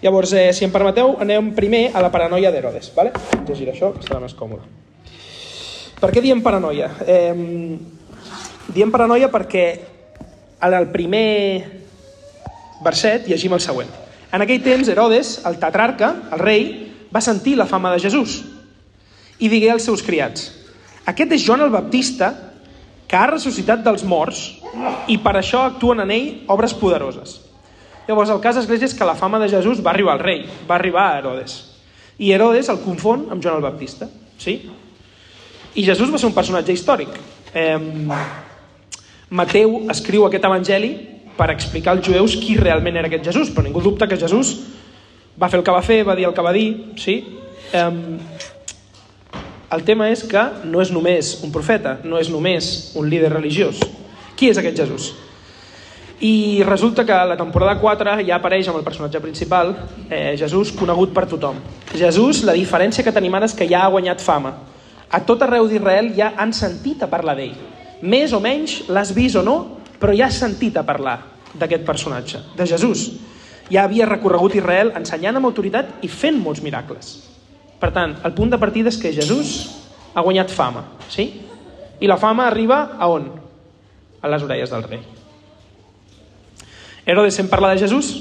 Llavors, 0.03 0.33
eh, 0.33 0.51
si 0.55 0.67
em 0.67 0.75
permeteu, 0.75 1.17
anem 1.23 1.53
primer 1.55 1.91
a 1.95 2.03
la 2.03 2.11
paranoia 2.11 2.51
d'Herodes. 2.51 2.91
Vale? 2.97 3.13
Llegiré 3.47 3.75
això, 3.75 3.93
que 3.95 4.03
serà 4.07 4.19
més 4.23 4.35
còmode. 4.35 4.67
Per 6.01 6.11
què 6.11 6.23
diem 6.23 6.43
paranoia? 6.43 6.91
Eh, 7.07 7.79
diem 8.75 8.91
paranoia 8.91 9.31
perquè 9.31 9.65
en 10.63 10.75
el 10.75 10.91
primer 10.91 11.65
verset 12.83 13.27
llegim 13.27 13.55
el 13.55 13.63
següent. 13.63 14.08
En 14.33 14.45
aquell 14.45 14.63
temps, 14.63 14.89
Herodes, 14.89 15.39
el 15.49 15.59
tetrarca, 15.59 16.15
el 16.33 16.39
rei, 16.39 16.69
va 17.15 17.25
sentir 17.25 17.57
la 17.57 17.67
fama 17.67 17.95
de 17.95 18.03
Jesús 18.05 18.43
i 19.39 19.49
digué 19.49 19.71
als 19.73 19.87
seus 19.87 20.03
criats 20.05 20.51
aquest 21.09 21.33
és 21.33 21.45
Joan 21.45 21.65
el 21.65 21.73
Baptista 21.73 22.29
que 23.09 23.17
ha 23.17 23.29
ressuscitat 23.31 23.81
dels 23.85 24.05
morts 24.05 24.43
i 25.09 25.17
per 25.25 25.39
això 25.39 25.63
actuen 25.65 26.03
en 26.05 26.11
ell 26.13 26.27
obres 26.53 26.75
poderoses. 26.77 27.39
Llavors, 28.09 28.29
el 28.33 28.43
cas 28.45 28.59
d'Església 28.59 28.89
és 28.91 28.97
que 28.97 29.09
la 29.09 29.17
fama 29.17 29.41
de 29.41 29.49
Jesús 29.49 29.81
va 29.85 29.95
arribar 29.95 30.17
al 30.17 30.23
rei, 30.25 30.43
va 30.69 30.77
arribar 30.77 31.07
a 31.09 31.19
Herodes. 31.21 31.57
I 32.21 32.33
Herodes 32.35 32.69
el 32.69 32.83
confon 32.85 33.27
amb 33.33 33.41
Joan 33.41 33.57
el 33.57 33.65
Baptista. 33.65 34.09
Sí? 34.37 34.59
I 35.75 35.85
Jesús 35.87 36.13
va 36.13 36.21
ser 36.21 36.29
un 36.29 36.37
personatge 36.37 36.77
històric. 36.77 37.17
Eh, 37.55 37.79
Mateu 39.31 39.79
escriu 39.93 40.27
aquest 40.27 40.45
evangeli 40.45 40.93
per 41.39 41.53
explicar 41.55 41.95
als 41.95 42.07
jueus 42.07 42.35
qui 42.37 42.59
realment 42.59 42.99
era 42.99 43.07
aquest 43.07 43.31
Jesús, 43.31 43.53
però 43.55 43.63
ningú 43.65 43.81
dubta 43.85 44.09
que 44.11 44.19
Jesús 44.19 44.57
va 45.41 45.49
fer 45.49 45.61
el 45.61 45.65
que 45.65 45.75
va 45.75 45.85
fer, 45.87 46.03
va 46.07 46.17
dir 46.19 46.27
el 46.27 46.35
que 46.35 46.45
va 46.45 46.53
dir, 46.53 46.69
sí? 46.99 47.21
Um, 47.79 48.19
el 49.71 49.85
tema 49.85 50.09
és 50.11 50.25
que 50.25 50.43
no 50.65 50.83
és 50.83 50.91
només 50.91 51.37
un 51.45 51.53
profeta, 51.55 51.99
no 52.03 52.19
és 52.19 52.31
només 52.33 52.91
un 52.99 53.09
líder 53.11 53.31
religiós. 53.35 53.83
Qui 54.35 54.49
és 54.51 54.59
aquest 54.59 54.81
Jesús? 54.81 55.11
I 56.25 56.65
resulta 56.67 57.05
que 57.07 57.13
a 57.15 57.27
la 57.29 57.37
temporada 57.37 57.77
4 57.79 58.17
ja 58.27 58.39
apareix 58.41 58.67
amb 58.67 58.81
el 58.81 58.87
personatge 58.87 59.21
principal 59.23 59.77
eh, 60.11 60.35
Jesús 60.41 60.73
conegut 60.75 61.13
per 61.15 61.29
tothom. 61.31 61.61
Jesús, 61.95 62.43
la 62.43 62.57
diferència 62.57 63.05
que 63.07 63.15
tenim 63.15 63.37
ara 63.39 63.47
és 63.47 63.55
que 63.55 63.69
ja 63.71 63.85
ha 63.85 63.93
guanyat 63.93 64.25
fama. 64.25 64.57
A 65.11 65.21
tot 65.23 65.45
arreu 65.45 65.69
d'Israel 65.71 66.11
ja 66.17 66.33
han 66.37 66.51
sentit 66.57 67.05
a 67.05 67.11
parlar 67.13 67.37
d'ell. 67.39 67.55
Més 68.03 68.35
o 68.35 68.41
menys, 68.43 68.81
l'has 68.91 69.13
vist 69.15 69.39
o 69.39 69.45
no, 69.47 69.78
però 69.99 70.15
ja 70.15 70.29
has 70.29 70.39
sentit 70.39 70.77
a 70.77 70.87
parlar 70.87 71.19
d'aquest 71.59 71.85
personatge, 71.85 72.41
de 72.57 72.67
Jesús. 72.67 73.09
Ja 73.71 73.85
havia 73.85 74.07
recorregut 74.09 74.55
Israel 74.57 74.95
ensenyant 74.97 75.37
amb 75.37 75.49
autoritat 75.51 76.05
i 76.05 76.09
fent 76.09 76.39
molts 76.41 76.63
miracles. 76.65 77.29
Per 77.79 77.91
tant, 77.95 78.17
el 78.25 78.35
punt 78.35 78.51
de 78.51 78.59
partida 78.59 78.89
és 78.91 78.99
que 78.99 79.13
Jesús 79.15 79.59
ha 80.15 80.25
guanyat 80.25 80.51
fama, 80.51 80.85
sí? 81.11 81.29
I 82.01 82.07
la 82.07 82.17
fama 82.17 82.47
arriba 82.47 82.97
a 82.99 83.09
on? 83.11 83.29
A 84.23 84.29
les 84.31 84.43
orelles 84.43 84.71
del 84.71 84.87
rei. 84.87 85.03
Herodes 87.07 87.39
sent 87.39 87.49
parlar 87.49 87.75
de 87.75 87.85
Jesús 87.85 88.13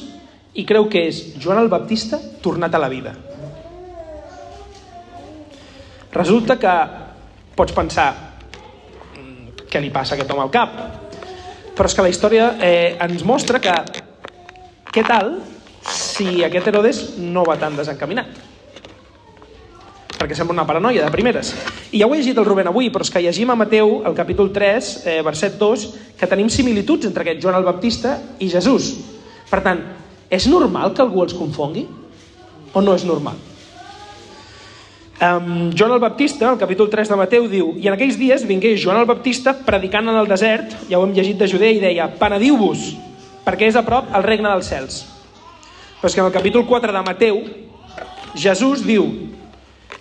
i 0.54 0.66
creu 0.66 0.88
que 0.90 1.08
és 1.08 1.40
Joan 1.42 1.60
el 1.62 1.70
Baptista 1.70 2.20
tornat 2.42 2.74
a 2.74 2.82
la 2.82 2.90
vida. 2.90 3.16
Resulta 6.14 6.58
que 6.58 6.76
pots 7.56 7.74
pensar 7.74 8.14
"Mm, 9.18 9.68
què 9.70 9.82
li 9.82 9.90
passa 9.90 10.16
a 10.16 10.18
aquest 10.18 10.32
home 10.32 10.42
al 10.42 10.52
cap? 10.52 11.07
Però 11.78 11.86
és 11.86 11.96
que 11.96 12.04
la 12.06 12.12
història 12.12 12.52
eh, 12.58 12.98
ens 13.06 13.24
mostra 13.24 13.62
que 13.62 13.78
què 14.94 15.06
tal 15.06 15.36
si 15.88 16.42
aquest 16.44 16.68
Herodes 16.72 17.02
no 17.22 17.46
va 17.48 17.60
tan 17.62 17.78
desencaminat? 17.78 18.48
perquè 20.18 20.34
sembla 20.34 20.56
una 20.56 20.66
paranoia 20.66 21.04
de 21.06 21.14
primeres. 21.14 21.54
I 21.94 22.02
ja 22.02 22.08
ho 22.08 22.14
he 22.16 22.18
llegit 22.20 22.38
el 22.42 22.46
Rubén 22.48 22.68
avui, 22.72 22.90
però 22.90 23.06
és 23.06 23.12
que 23.14 23.22
llegim 23.22 23.52
a 23.54 23.56
Mateu, 23.60 24.02
el 24.02 24.16
capítol 24.18 24.50
3, 24.54 24.90
eh, 25.06 25.20
verset 25.22 25.60
2, 25.62 25.86
que 26.18 26.30
tenim 26.30 26.50
similituds 26.50 27.06
entre 27.06 27.22
aquest 27.22 27.44
Joan 27.44 27.60
el 27.60 27.68
Baptista 27.68 28.18
i 28.42 28.50
Jesús. 28.50 28.96
Per 29.48 29.62
tant, 29.62 29.84
és 30.30 30.50
normal 30.50 30.96
que 30.98 31.06
algú 31.06 31.22
els 31.24 31.38
confongui? 31.38 31.86
O 32.74 32.82
no 32.82 32.98
és 32.98 33.06
normal? 33.06 33.38
Um, 35.18 35.72
Joan 35.74 35.94
el 35.94 36.00
Baptista, 36.00 36.48
al 36.48 36.60
capítol 36.60 36.92
3 36.92 37.10
de 37.10 37.16
Mateu, 37.18 37.48
diu 37.50 37.72
I 37.82 37.88
en 37.90 37.96
aquells 37.96 38.20
dies 38.20 38.44
vingué 38.46 38.76
Joan 38.78 39.00
el 39.00 39.08
Baptista 39.10 39.56
predicant 39.66 40.06
en 40.06 40.18
el 40.20 40.28
desert, 40.30 40.76
ja 40.92 41.00
ho 41.00 41.08
hem 41.08 41.16
llegit 41.16 41.40
de 41.40 41.48
Judea, 41.50 41.74
i 41.74 41.82
deia 41.82 42.06
Penediu-vos, 42.20 42.84
perquè 43.46 43.66
és 43.66 43.80
a 43.80 43.82
prop 43.88 44.12
el 44.14 44.26
regne 44.28 44.52
dels 44.52 44.70
cels. 44.70 45.00
Però 45.98 46.12
és 46.12 46.14
que 46.14 46.22
en 46.22 46.30
el 46.30 46.36
capítol 46.36 46.68
4 46.70 46.94
de 46.94 47.02
Mateu, 47.08 47.40
Jesús 48.38 48.84
diu 48.86 49.08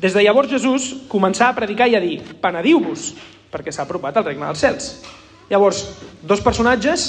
des 0.02 0.12
de 0.12 0.20
llavors 0.20 0.52
Jesús 0.52 0.90
començà 1.08 1.48
a 1.48 1.56
predicar 1.56 1.88
i 1.88 1.96
a 1.96 2.02
dir 2.04 2.18
penediu-vos, 2.42 3.14
perquè 3.48 3.72
s'ha 3.72 3.86
apropat 3.86 4.20
al 4.20 4.28
regne 4.28 4.44
dels 4.44 4.60
cels. 4.60 4.90
Llavors, 5.48 5.80
dos 6.20 6.44
personatges 6.44 7.06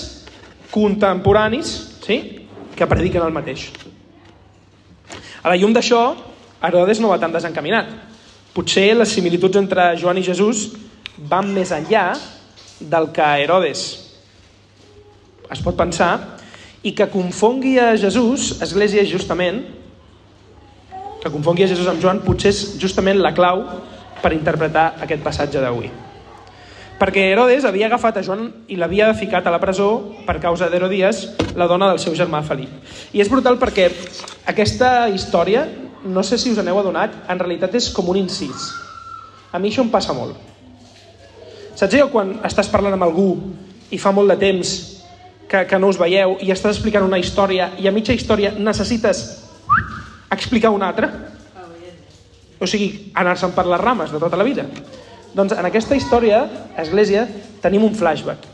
contemporanis 0.72 1.76
sí, 2.06 2.48
que 2.72 2.88
prediquen 2.88 3.28
el 3.28 3.36
mateix. 3.36 3.68
A 5.44 5.52
la 5.52 5.60
llum 5.60 5.76
d'això, 5.76 6.16
Herodes 6.64 7.00
no 7.00 7.12
va 7.12 7.20
tan 7.22 7.34
desencaminat. 7.36 7.90
Potser 8.56 8.90
les 8.98 9.14
similituds 9.14 9.60
entre 9.60 9.92
Joan 10.00 10.18
i 10.18 10.26
Jesús 10.26 10.72
van 11.30 11.54
més 11.54 11.72
enllà 11.76 12.10
del 12.80 13.12
que 13.14 13.28
Herodes 13.44 13.86
es 15.54 15.62
pot 15.64 15.78
pensar 15.78 16.12
i 16.84 16.94
que 16.96 17.10
confongui 17.12 17.78
a 17.80 17.92
Jesús, 17.98 18.56
Església, 18.62 19.06
justament, 19.08 19.64
que 21.22 21.32
confongui 21.32 21.66
a 21.66 21.70
Jesús 21.70 21.88
amb 21.90 22.02
Joan 22.04 22.22
potser 22.26 22.52
és 22.54 22.60
justament 22.82 23.20
la 23.22 23.34
clau 23.36 23.64
per 24.22 24.34
interpretar 24.36 24.94
aquest 25.04 25.24
passatge 25.26 25.64
d'avui. 25.64 25.90
Perquè 26.98 27.28
Herodes 27.30 27.66
havia 27.70 27.86
agafat 27.92 28.18
a 28.18 28.24
Joan 28.26 28.48
i 28.74 28.78
l'havia 28.78 29.12
ficat 29.18 29.46
a 29.46 29.54
la 29.54 29.62
presó 29.62 29.90
per 30.26 30.40
causa 30.42 30.70
d'Herodies, 30.70 31.28
la 31.58 31.68
dona 31.70 31.92
del 31.92 32.02
seu 32.02 32.16
germà 32.18 32.42
Felip. 32.46 32.72
I 33.14 33.22
és 33.22 33.30
brutal 33.30 33.60
perquè 33.62 33.92
aquesta 34.50 35.10
història, 35.14 35.68
no 36.08 36.24
sé 36.24 36.38
si 36.38 36.52
us 36.52 36.60
aneu 36.62 36.80
adonat, 36.80 37.14
en 37.30 37.40
realitat 37.40 37.76
és 37.78 37.90
com 37.94 38.10
un 38.10 38.20
incís. 38.20 38.70
A 39.52 39.60
mi 39.60 39.72
això 39.72 39.84
em 39.84 39.92
passa 39.94 40.16
molt. 40.16 40.36
Saps 41.78 41.94
allò 41.94 42.08
quan 42.12 42.38
estàs 42.48 42.70
parlant 42.74 42.96
amb 42.98 43.06
algú 43.06 43.30
i 43.94 44.00
fa 44.02 44.12
molt 44.16 44.34
de 44.34 44.38
temps 44.42 44.74
que, 45.48 45.64
que 45.70 45.80
no 45.80 45.92
us 45.92 46.00
veieu 46.00 46.36
i 46.42 46.52
estàs 46.52 46.76
explicant 46.76 47.06
una 47.06 47.20
història 47.22 47.70
i 47.80 47.88
a 47.88 47.94
mitja 47.94 48.16
història 48.16 48.52
necessites 48.58 49.24
explicar 50.34 50.74
una 50.74 50.90
altra. 50.90 51.12
O 52.58 52.66
sigui, 52.66 53.12
anar-se'n 53.14 53.54
per 53.54 53.68
les 53.70 53.84
rames 53.84 54.12
de 54.12 54.20
tota 54.20 54.40
la 54.40 54.48
vida. 54.48 54.66
Doncs 55.38 55.54
en 55.54 55.70
aquesta 55.70 55.96
història, 55.96 56.42
Església, 56.82 57.28
tenim 57.62 57.86
un 57.86 57.94
flashback. 57.96 58.48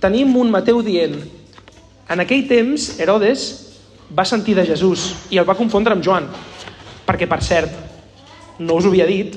Tenim 0.00 0.36
un 0.38 0.52
Mateu 0.54 0.78
dient 0.86 1.18
en 2.10 2.18
aquell 2.18 2.46
temps, 2.50 2.88
Herodes 2.98 3.42
va 4.10 4.24
sentir 4.26 4.56
de 4.58 4.64
Jesús 4.66 5.12
i 5.30 5.38
el 5.38 5.46
va 5.46 5.54
confondre 5.54 5.94
amb 5.94 6.02
Joan. 6.02 6.24
Perquè, 7.10 7.26
per 7.26 7.40
cert, 7.42 7.74
no 8.62 8.76
us 8.78 8.86
ho 8.86 8.92
havia 8.92 9.08
dit, 9.08 9.34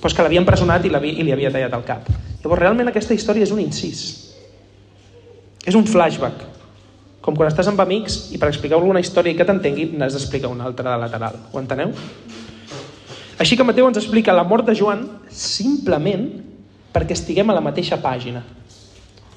però 0.00 0.08
és 0.08 0.16
que 0.16 0.24
l'havia 0.24 0.40
empresonat 0.40 0.86
i, 0.88 0.90
i 0.90 1.26
li 1.26 1.32
havia 1.34 1.50
tallat 1.52 1.74
el 1.76 1.84
cap. 1.84 2.06
Llavors, 2.40 2.62
realment 2.62 2.88
aquesta 2.88 3.12
història 3.12 3.44
és 3.44 3.52
un 3.52 3.60
incís. 3.60 4.00
És 5.68 5.76
un 5.76 5.84
flashback. 5.86 6.46
Com 7.22 7.36
quan 7.36 7.50
estàs 7.50 7.68
amb 7.70 7.82
amics 7.84 8.32
i 8.34 8.40
per 8.40 8.48
explicar 8.48 8.80
alguna 8.80 9.02
història 9.04 9.34
i 9.34 9.36
que 9.38 9.44
t'entengui 9.46 9.90
n'has 9.92 10.16
d'explicar 10.16 10.50
una 10.50 10.64
altra 10.66 10.88
de 10.88 11.02
lateral. 11.04 11.36
Ho 11.52 11.60
enteneu? 11.60 11.92
Així 13.38 13.58
que 13.58 13.66
Mateu 13.66 13.86
ens 13.86 14.00
explica 14.00 14.34
la 14.34 14.46
mort 14.48 14.64
de 14.66 14.74
Joan 14.78 15.04
simplement 15.28 16.24
perquè 16.94 17.14
estiguem 17.14 17.52
a 17.52 17.56
la 17.58 17.62
mateixa 17.62 18.00
pàgina. 18.02 18.42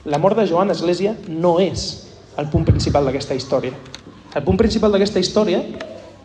La 0.06 0.18
mort 0.22 0.38
de 0.38 0.48
Joan, 0.48 0.72
Església, 0.72 1.14
no 1.28 1.60
és 1.60 1.86
el 2.38 2.50
punt 2.54 2.66
principal 2.66 3.06
d'aquesta 3.06 3.38
història. 3.38 3.74
El 4.36 4.44
punt 4.48 4.58
principal 4.58 4.94
d'aquesta 4.94 5.22
història 5.22 5.62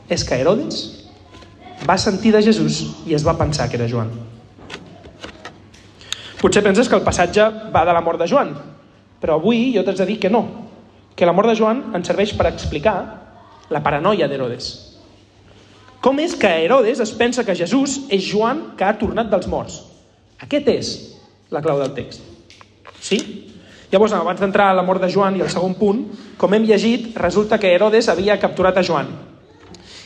és 0.09 0.25
que 0.25 0.41
Herodes 0.41 1.00
va 1.89 1.97
sentir 1.99 2.33
de 2.33 2.43
Jesús 2.43 2.83
i 3.07 3.15
es 3.17 3.25
va 3.27 3.39
pensar 3.39 3.69
que 3.69 3.79
era 3.79 3.89
Joan. 3.89 4.11
Potser 6.41 6.63
penses 6.65 6.89
que 6.89 6.97
el 6.97 7.05
passatge 7.05 7.47
va 7.73 7.85
de 7.85 7.93
la 7.93 8.01
mort 8.05 8.21
de 8.21 8.29
Joan, 8.29 8.53
però 9.21 9.37
avui 9.37 9.73
jo 9.75 9.85
t'haig 9.85 9.99
de 10.01 10.07
dir 10.09 10.19
que 10.21 10.31
no, 10.33 10.43
que 11.17 11.29
la 11.29 11.35
mort 11.37 11.51
de 11.51 11.57
Joan 11.57 11.83
ens 11.97 12.09
serveix 12.09 12.33
per 12.37 12.49
explicar 12.49 12.97
la 13.71 13.83
paranoia 13.85 14.29
d'Herodes. 14.29 14.71
Com 16.01 16.21
és 16.21 16.33
que 16.41 16.49
Herodes 16.65 17.01
es 17.05 17.13
pensa 17.13 17.45
que 17.45 17.57
Jesús 17.57 18.07
és 18.09 18.25
Joan 18.25 18.71
que 18.77 18.87
ha 18.89 18.97
tornat 18.97 19.29
dels 19.29 19.49
morts? 19.53 19.83
Aquest 20.41 20.69
és 20.73 20.93
la 21.53 21.61
clau 21.61 21.81
del 21.81 21.93
text. 21.93 22.25
Sí? 23.01 23.19
Llavors, 23.93 24.15
abans 24.17 24.41
d'entrar 24.41 24.71
a 24.71 24.77
la 24.79 24.85
mort 24.87 25.03
de 25.03 25.11
Joan 25.13 25.37
i 25.37 25.45
el 25.45 25.51
segon 25.53 25.75
punt, 25.77 26.07
com 26.41 26.55
hem 26.55 26.65
llegit, 26.65 27.11
resulta 27.21 27.59
que 27.61 27.75
Herodes 27.75 28.09
havia 28.09 28.39
capturat 28.41 28.79
a 28.79 28.87
Joan 28.87 29.11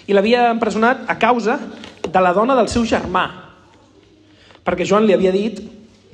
i 0.06 0.16
l'havia 0.16 0.50
empresonat 0.52 1.08
a 1.08 1.16
causa 1.18 1.58
de 2.04 2.20
la 2.20 2.34
dona 2.36 2.56
del 2.58 2.68
seu 2.68 2.84
germà, 2.88 3.24
perquè 4.64 4.86
Joan 4.86 5.06
li 5.08 5.14
havia 5.16 5.32
dit 5.34 5.60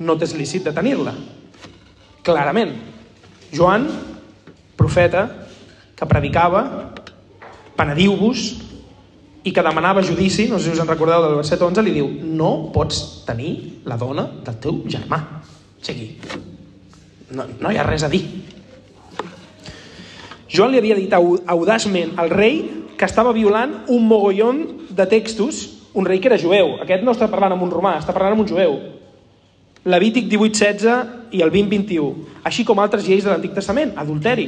no 0.01 0.17
t'és 0.17 0.33
lícit 0.35 0.65
de 0.65 0.73
tenir-la. 0.73 1.13
Clarament. 2.25 2.73
Joan, 3.53 3.87
profeta, 4.79 5.27
que 5.95 6.07
predicava, 6.09 6.63
penediu-vos, 7.77 8.45
i 9.43 9.51
que 9.53 9.63
demanava 9.65 10.03
judici, 10.05 10.47
no 10.49 10.59
sé 10.59 10.69
si 10.69 10.75
us 10.75 10.81
en 10.83 10.89
recordeu 10.89 11.23
del 11.23 11.39
verset 11.39 11.61
11, 11.61 11.81
li 11.81 11.95
diu, 11.95 12.09
no 12.37 12.71
pots 12.73 13.23
tenir 13.25 13.81
la 13.89 13.97
dona 13.97 14.27
del 14.45 14.57
teu 14.61 14.83
germà. 14.89 15.17
O 15.41 15.85
sigui, 15.85 16.11
no, 17.33 17.47
no 17.59 17.71
hi 17.71 17.79
ha 17.79 17.85
res 17.87 18.05
a 18.05 18.09
dir. 18.11 18.21
Joan 20.51 20.73
li 20.73 20.81
havia 20.81 20.97
dit 20.99 21.13
audaçment 21.15 22.13
al 22.21 22.29
rei 22.29 22.59
que 23.01 23.07
estava 23.09 23.31
violant 23.33 23.79
un 23.89 24.03
mogollon 24.05 24.59
de 24.93 25.05
textos, 25.09 25.63
un 25.97 26.05
rei 26.05 26.19
que 26.21 26.29
era 26.29 26.37
jueu. 26.37 26.75
Aquest 26.83 27.01
no 27.01 27.15
està 27.15 27.25
parlant 27.31 27.55
amb 27.55 27.65
un 27.65 27.71
romà, 27.73 27.95
està 27.97 28.13
parlant 28.13 28.35
amb 28.35 28.43
un 28.43 28.49
jueu. 28.51 28.75
Levític 29.89 30.27
18.16 30.29 31.33
i 31.33 31.41
el 31.41 31.49
20.21, 31.49 32.43
així 32.45 32.61
com 32.67 32.77
altres 32.77 33.07
lleis 33.09 33.25
de 33.25 33.31
l'Antic 33.31 33.55
Testament, 33.57 33.95
adulteri. 33.97 34.45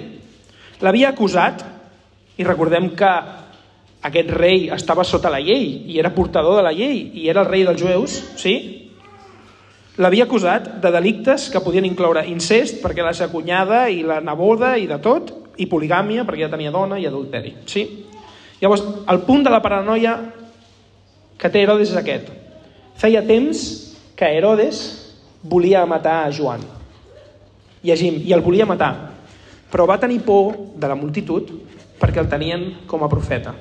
L'havia 0.85 1.09
acusat, 1.09 1.65
i 2.37 2.45
recordem 2.45 2.91
que 2.93 3.09
aquest 4.05 4.31
rei 4.37 4.69
estava 4.77 5.01
sota 5.01 5.33
la 5.33 5.41
llei 5.41 5.65
i 5.89 5.97
era 5.97 6.13
portador 6.13 6.59
de 6.59 6.67
la 6.69 6.77
llei 6.77 7.07
i 7.23 7.25
era 7.33 7.41
el 7.41 7.49
rei 7.49 7.65
dels 7.65 7.81
jueus, 7.81 8.21
sí? 8.37 8.55
L'havia 9.97 10.29
acusat 10.29 10.75
de 10.77 10.93
delictes 10.93 11.49
que 11.49 11.65
podien 11.65 11.89
incloure 11.89 12.27
incest, 12.29 12.83
perquè 12.85 13.01
la 13.01 13.17
seva 13.17 13.33
cunyada 13.33 13.87
i 13.89 14.05
la 14.05 14.21
neboda 14.21 14.75
i 14.77 14.85
de 14.85 15.01
tot, 15.01 15.39
i 15.57 15.65
poligàmia, 15.65 16.21
perquè 16.25 16.45
ja 16.45 16.53
tenia 16.53 16.73
dona, 16.73 17.01
i 17.01 17.09
adulteri, 17.09 17.57
sí? 17.65 17.87
Llavors, 18.61 18.83
el 19.09 19.21
punt 19.27 19.43
de 19.43 19.51
la 19.51 19.61
paranoia 19.61 20.17
que 21.37 21.49
té 21.51 21.63
Herodes 21.63 21.91
és 21.91 21.99
aquest. 21.99 22.29
Feia 22.99 23.23
temps 23.25 23.63
que 24.15 24.29
Herodes 24.37 24.83
volia 25.43 25.85
matar 25.89 26.23
a 26.23 26.31
Joan. 26.31 26.63
Llegim, 27.83 28.21
i 28.23 28.31
el 28.31 28.45
volia 28.45 28.67
matar, 28.69 28.93
però 29.71 29.87
va 29.89 29.99
tenir 29.99 30.21
por 30.23 30.53
de 30.79 30.87
la 30.87 30.95
multitud 30.95 31.49
perquè 31.99 32.21
el 32.21 32.29
tenien 32.31 32.69
com 32.87 33.03
a 33.03 33.11
profeta. 33.11 33.55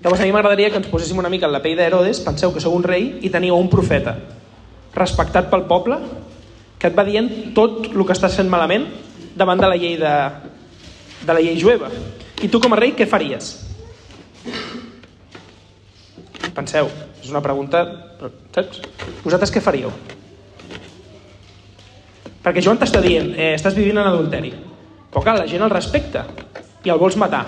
Llavors 0.00 0.22
a 0.22 0.28
mi 0.28 0.32
m'agradaria 0.32 0.70
que 0.70 0.80
ens 0.80 0.88
poséssim 0.88 1.18
una 1.18 1.32
mica 1.32 1.48
en 1.48 1.52
la 1.52 1.60
pell 1.64 1.76
d'Herodes, 1.76 2.22
penseu 2.24 2.52
que 2.54 2.62
sou 2.62 2.76
un 2.76 2.84
rei 2.84 3.16
i 3.26 3.32
teniu 3.32 3.56
un 3.58 3.68
profeta 3.72 4.16
respectat 4.96 5.50
pel 5.52 5.66
poble 5.68 5.98
que 6.80 6.88
et 6.88 6.96
va 6.96 7.04
dient 7.04 7.28
tot 7.56 7.84
el 7.90 8.04
que 8.04 8.14
estàs 8.16 8.36
fent 8.38 8.48
malament 8.52 8.86
davant 9.36 9.60
de 9.60 9.68
la 9.68 9.76
llei 9.76 9.96
de, 10.00 10.12
de 11.22 11.32
la 11.36 11.42
llei 11.42 11.58
jueva. 11.60 11.90
I 12.42 12.48
tu 12.52 12.60
com 12.60 12.74
a 12.74 12.78
rei 12.80 12.92
què 12.96 13.06
faries? 13.08 13.54
Penseu, 16.56 16.88
és 17.22 17.30
una 17.32 17.42
pregunta, 17.44 17.82
saps? 18.54 18.82
Vosaltres 19.24 19.52
què 19.52 19.62
faríeu? 19.64 19.92
Perquè 22.44 22.62
Joan 22.62 22.78
t'està 22.78 23.00
dient, 23.02 23.32
eh, 23.34 23.54
estàs 23.56 23.74
vivint 23.74 23.98
en 23.98 24.06
adulteri. 24.06 24.52
Però 25.10 25.22
clar, 25.24 25.38
la 25.40 25.48
gent 25.48 25.64
el 25.64 25.72
respecta 25.72 26.26
i 26.84 26.92
el 26.92 27.00
vols 27.00 27.16
matar, 27.16 27.44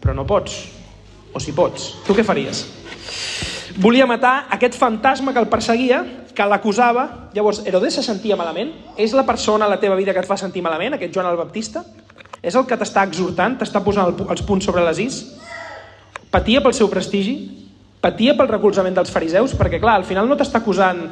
però 0.00 0.14
no 0.14 0.24
pots. 0.26 0.56
O 1.34 1.40
si 1.42 1.52
pots. 1.52 1.90
Tu 2.06 2.14
què 2.16 2.24
faries? 2.24 2.64
Volia 3.78 4.06
matar 4.06 4.46
aquest 4.54 4.78
fantasma 4.78 5.34
que 5.34 5.42
el 5.42 5.50
perseguia, 5.50 6.00
que 6.34 6.46
l'acusava. 6.46 7.30
Llavors, 7.34 7.60
Herodes 7.66 7.98
se 7.98 8.02
sentia 8.02 8.38
malament? 8.38 8.72
És 8.96 9.12
la 9.12 9.26
persona 9.26 9.66
a 9.66 9.68
la 9.68 9.78
teva 9.82 9.98
vida 9.98 10.14
que 10.14 10.22
et 10.22 10.26
fa 10.30 10.38
sentir 10.40 10.62
malament, 10.62 10.94
aquest 10.94 11.14
Joan 11.14 11.28
el 11.28 11.36
Baptista? 11.36 11.84
És 12.48 12.56
el 12.56 12.64
que 12.64 12.78
t'està 12.80 13.04
exhortant, 13.04 13.58
t'està 13.60 13.82
posant 13.84 14.08
els 14.24 14.42
punts 14.48 14.64
sobre 14.64 14.84
les 14.86 15.00
is? 15.04 15.16
Patia 16.32 16.62
pel 16.64 16.76
seu 16.76 16.88
prestigi? 16.88 17.34
Patia 18.00 18.32
pel 18.38 18.48
recolzament 18.48 18.94
dels 18.96 19.12
fariseus? 19.12 19.52
Perquè, 19.58 19.80
clar, 19.82 19.98
al 19.98 20.06
final 20.08 20.28
no 20.28 20.36
t'està 20.38 20.62
acusant 20.62 21.02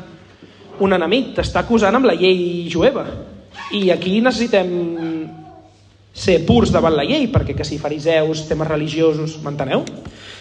un 0.80 0.96
enemic, 0.96 1.34
t'està 1.36 1.64
acusant 1.64 1.96
amb 1.98 2.08
la 2.08 2.14
llei 2.16 2.68
jueva. 2.72 3.04
I 3.76 3.90
aquí 3.92 4.20
necessitem 4.24 4.70
ser 6.16 6.38
purs 6.48 6.72
davant 6.72 6.96
la 6.96 7.04
llei, 7.04 7.28
perquè 7.32 7.56
que 7.56 7.66
si 7.68 7.76
fariseus, 7.80 8.46
temes 8.48 8.70
religiosos, 8.70 9.36
m'enteneu? 9.44 9.84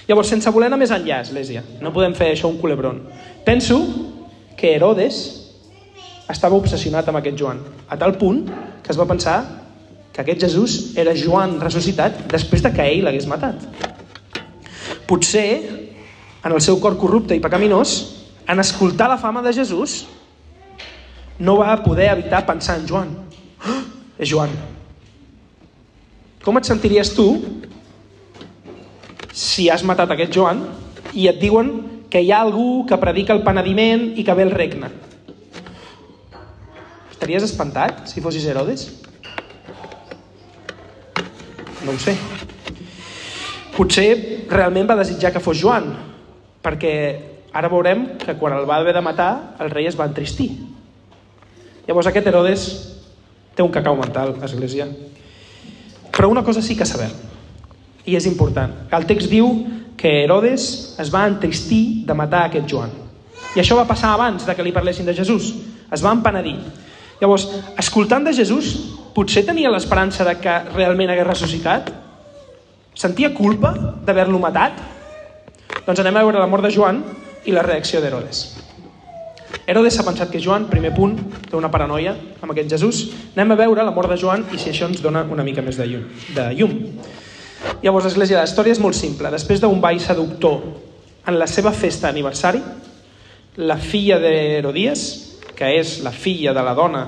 Llavors, 0.07 0.31
sense 0.31 0.51
voler 0.53 0.69
anar 0.69 0.79
més 0.79 0.93
enllà, 0.95 1.19
Església, 1.25 1.65
no 1.83 1.91
podem 1.91 2.15
fer 2.15 2.29
això 2.31 2.47
un 2.47 2.59
culebron. 2.61 3.01
Penso 3.43 3.81
que 4.55 4.75
Herodes 4.77 5.19
estava 6.31 6.55
obsessionat 6.55 7.09
amb 7.09 7.19
aquest 7.19 7.39
Joan, 7.41 7.59
a 7.89 7.99
tal 7.99 8.15
punt 8.21 8.45
que 8.85 8.93
es 8.93 8.99
va 8.99 9.09
pensar 9.09 9.64
que 10.15 10.21
aquest 10.23 10.45
Jesús 10.45 10.95
era 10.95 11.11
Joan 11.11 11.57
ressuscitat 11.59 12.21
després 12.31 12.61
de 12.63 12.71
que 12.71 12.83
ell 12.87 13.03
l'hagués 13.03 13.27
matat. 13.27 13.59
Potser, 15.09 15.49
en 16.39 16.55
el 16.55 16.61
seu 16.63 16.79
cor 16.79 16.95
corrupte 16.95 17.35
i 17.35 17.43
pecaminós, 17.43 17.97
en 18.47 18.63
escoltar 18.63 19.09
la 19.11 19.19
fama 19.19 19.43
de 19.43 19.51
Jesús, 19.53 20.05
no 21.37 21.57
va 21.59 21.75
poder 21.83 22.13
evitar 22.13 22.45
pensar 22.47 22.79
en 22.79 22.87
Joan. 22.87 23.11
Oh, 23.67 23.81
és 24.17 24.31
Joan. 24.31 24.55
Com 26.45 26.55
et 26.61 26.69
sentiries 26.69 27.11
tu 27.11 27.27
si 29.35 29.67
has 29.67 29.83
matat 29.83 30.15
aquest 30.15 30.31
Joan 30.31 30.63
i 31.11 31.27
et 31.27 31.41
diuen 31.41 31.73
que 32.07 32.21
hi 32.23 32.31
ha 32.31 32.39
algú 32.39 32.85
que 32.87 33.01
predica 33.01 33.35
el 33.35 33.43
penediment 33.43 34.13
i 34.15 34.23
que 34.23 34.37
ve 34.37 34.47
el 34.47 34.55
regne? 34.55 34.93
Estaries 37.11 37.43
espantat 37.49 38.05
si 38.07 38.23
fossis 38.23 38.47
Herodes? 38.47 39.04
No 41.85 41.93
ho 41.93 42.01
sé. 42.01 42.15
Potser 43.75 44.47
realment 44.49 44.87
va 44.89 44.97
desitjar 44.97 45.33
que 45.35 45.43
fos 45.43 45.59
Joan, 45.61 45.91
perquè 46.65 46.93
ara 47.53 47.69
veurem 47.69 48.15
que 48.19 48.37
quan 48.39 48.55
el 48.55 48.65
va 48.67 48.79
haver 48.81 48.95
de 48.95 49.03
matar, 49.05 49.55
el 49.61 49.69
rei 49.69 49.85
es 49.87 49.97
va 49.99 50.07
entristir. 50.09 50.49
Llavors 51.85 52.09
aquest 52.09 52.27
Herodes 52.31 52.65
té 53.55 53.63
un 53.63 53.71
cacau 53.71 53.95
mental, 53.99 54.33
Església. 54.43 54.87
Però 56.09 56.31
una 56.31 56.43
cosa 56.43 56.63
sí 56.63 56.75
que 56.75 56.87
sabem, 56.87 57.11
i 58.05 58.15
és 58.17 58.25
important. 58.25 58.73
El 58.89 59.05
text 59.05 59.29
diu 59.29 59.51
que 59.99 60.23
Herodes 60.23 60.95
es 60.99 61.11
va 61.13 61.27
entristir 61.29 62.05
de 62.07 62.17
matar 62.17 62.47
aquest 62.47 62.67
Joan. 62.71 62.91
I 63.55 63.61
això 63.61 63.77
va 63.77 63.87
passar 63.87 64.13
abans 64.13 64.47
de 64.47 64.55
que 64.55 64.63
li 64.63 64.73
parlessin 64.75 65.05
de 65.07 65.15
Jesús. 65.15 65.53
Es 65.91 66.03
va 66.03 66.15
empenedir. 66.15 66.57
Llavors, 67.21 67.47
escoltant 67.79 68.25
de 68.25 68.33
Jesús, 68.35 68.73
potser 69.15 69.45
tenia 69.47 69.71
l'esperança 69.71 70.25
de 70.27 70.35
que 70.43 70.57
realment 70.73 71.13
hagués 71.13 71.27
ressuscitat? 71.27 71.91
Sentia 72.95 73.31
culpa 73.35 73.71
d'haver-lo 74.05 74.39
matat? 74.43 74.81
Doncs 75.85 76.01
anem 76.01 76.19
a 76.19 76.25
veure 76.25 76.41
la 76.41 76.51
mort 76.51 76.65
de 76.65 76.71
Joan 76.75 77.01
i 77.45 77.55
la 77.55 77.63
reacció 77.63 78.01
d'Herodes. 78.03 78.45
Herodes 79.65 79.95
s'ha 79.97 80.05
pensat 80.05 80.29
que 80.29 80.41
Joan, 80.41 80.67
primer 80.69 80.91
punt, 80.93 81.15
té 81.47 81.55
una 81.57 81.71
paranoia 81.71 82.15
amb 82.41 82.51
aquest 82.51 82.75
Jesús. 82.75 83.01
Anem 83.35 83.55
a 83.55 83.59
veure 83.63 83.85
la 83.85 83.93
mort 83.95 84.11
de 84.11 84.17
Joan 84.19 84.45
i 84.53 84.59
si 84.61 84.71
això 84.71 84.89
ens 84.89 85.01
dona 85.01 85.23
una 85.31 85.45
mica 85.47 85.63
més 85.65 85.79
de 85.79 85.87
llum. 85.89 86.03
De 86.35 86.49
llum. 86.57 86.75
Llavors, 87.81 88.05
l'Església, 88.05 88.37
la 88.37 88.49
història 88.49 88.75
és 88.75 88.81
molt 88.81 88.97
simple. 88.97 89.31
Després 89.33 89.61
d'un 89.63 89.79
ball 89.81 90.01
seductor 90.03 90.59
en 91.25 91.39
la 91.39 91.47
seva 91.49 91.71
festa 91.73 92.09
d'aniversari, 92.09 92.61
la 93.63 93.77
filla 93.79 94.19
d'Herodies, 94.21 95.05
que 95.55 95.71
és 95.79 95.97
la 96.03 96.11
filla 96.11 96.53
de 96.53 96.65
la 96.65 96.75
dona 96.77 97.05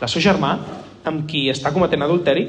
del 0.00 0.10
seu 0.10 0.22
germà, 0.22 0.56
amb 1.04 1.28
qui 1.28 1.46
està 1.52 1.72
cometent 1.74 2.02
adulteri, 2.02 2.48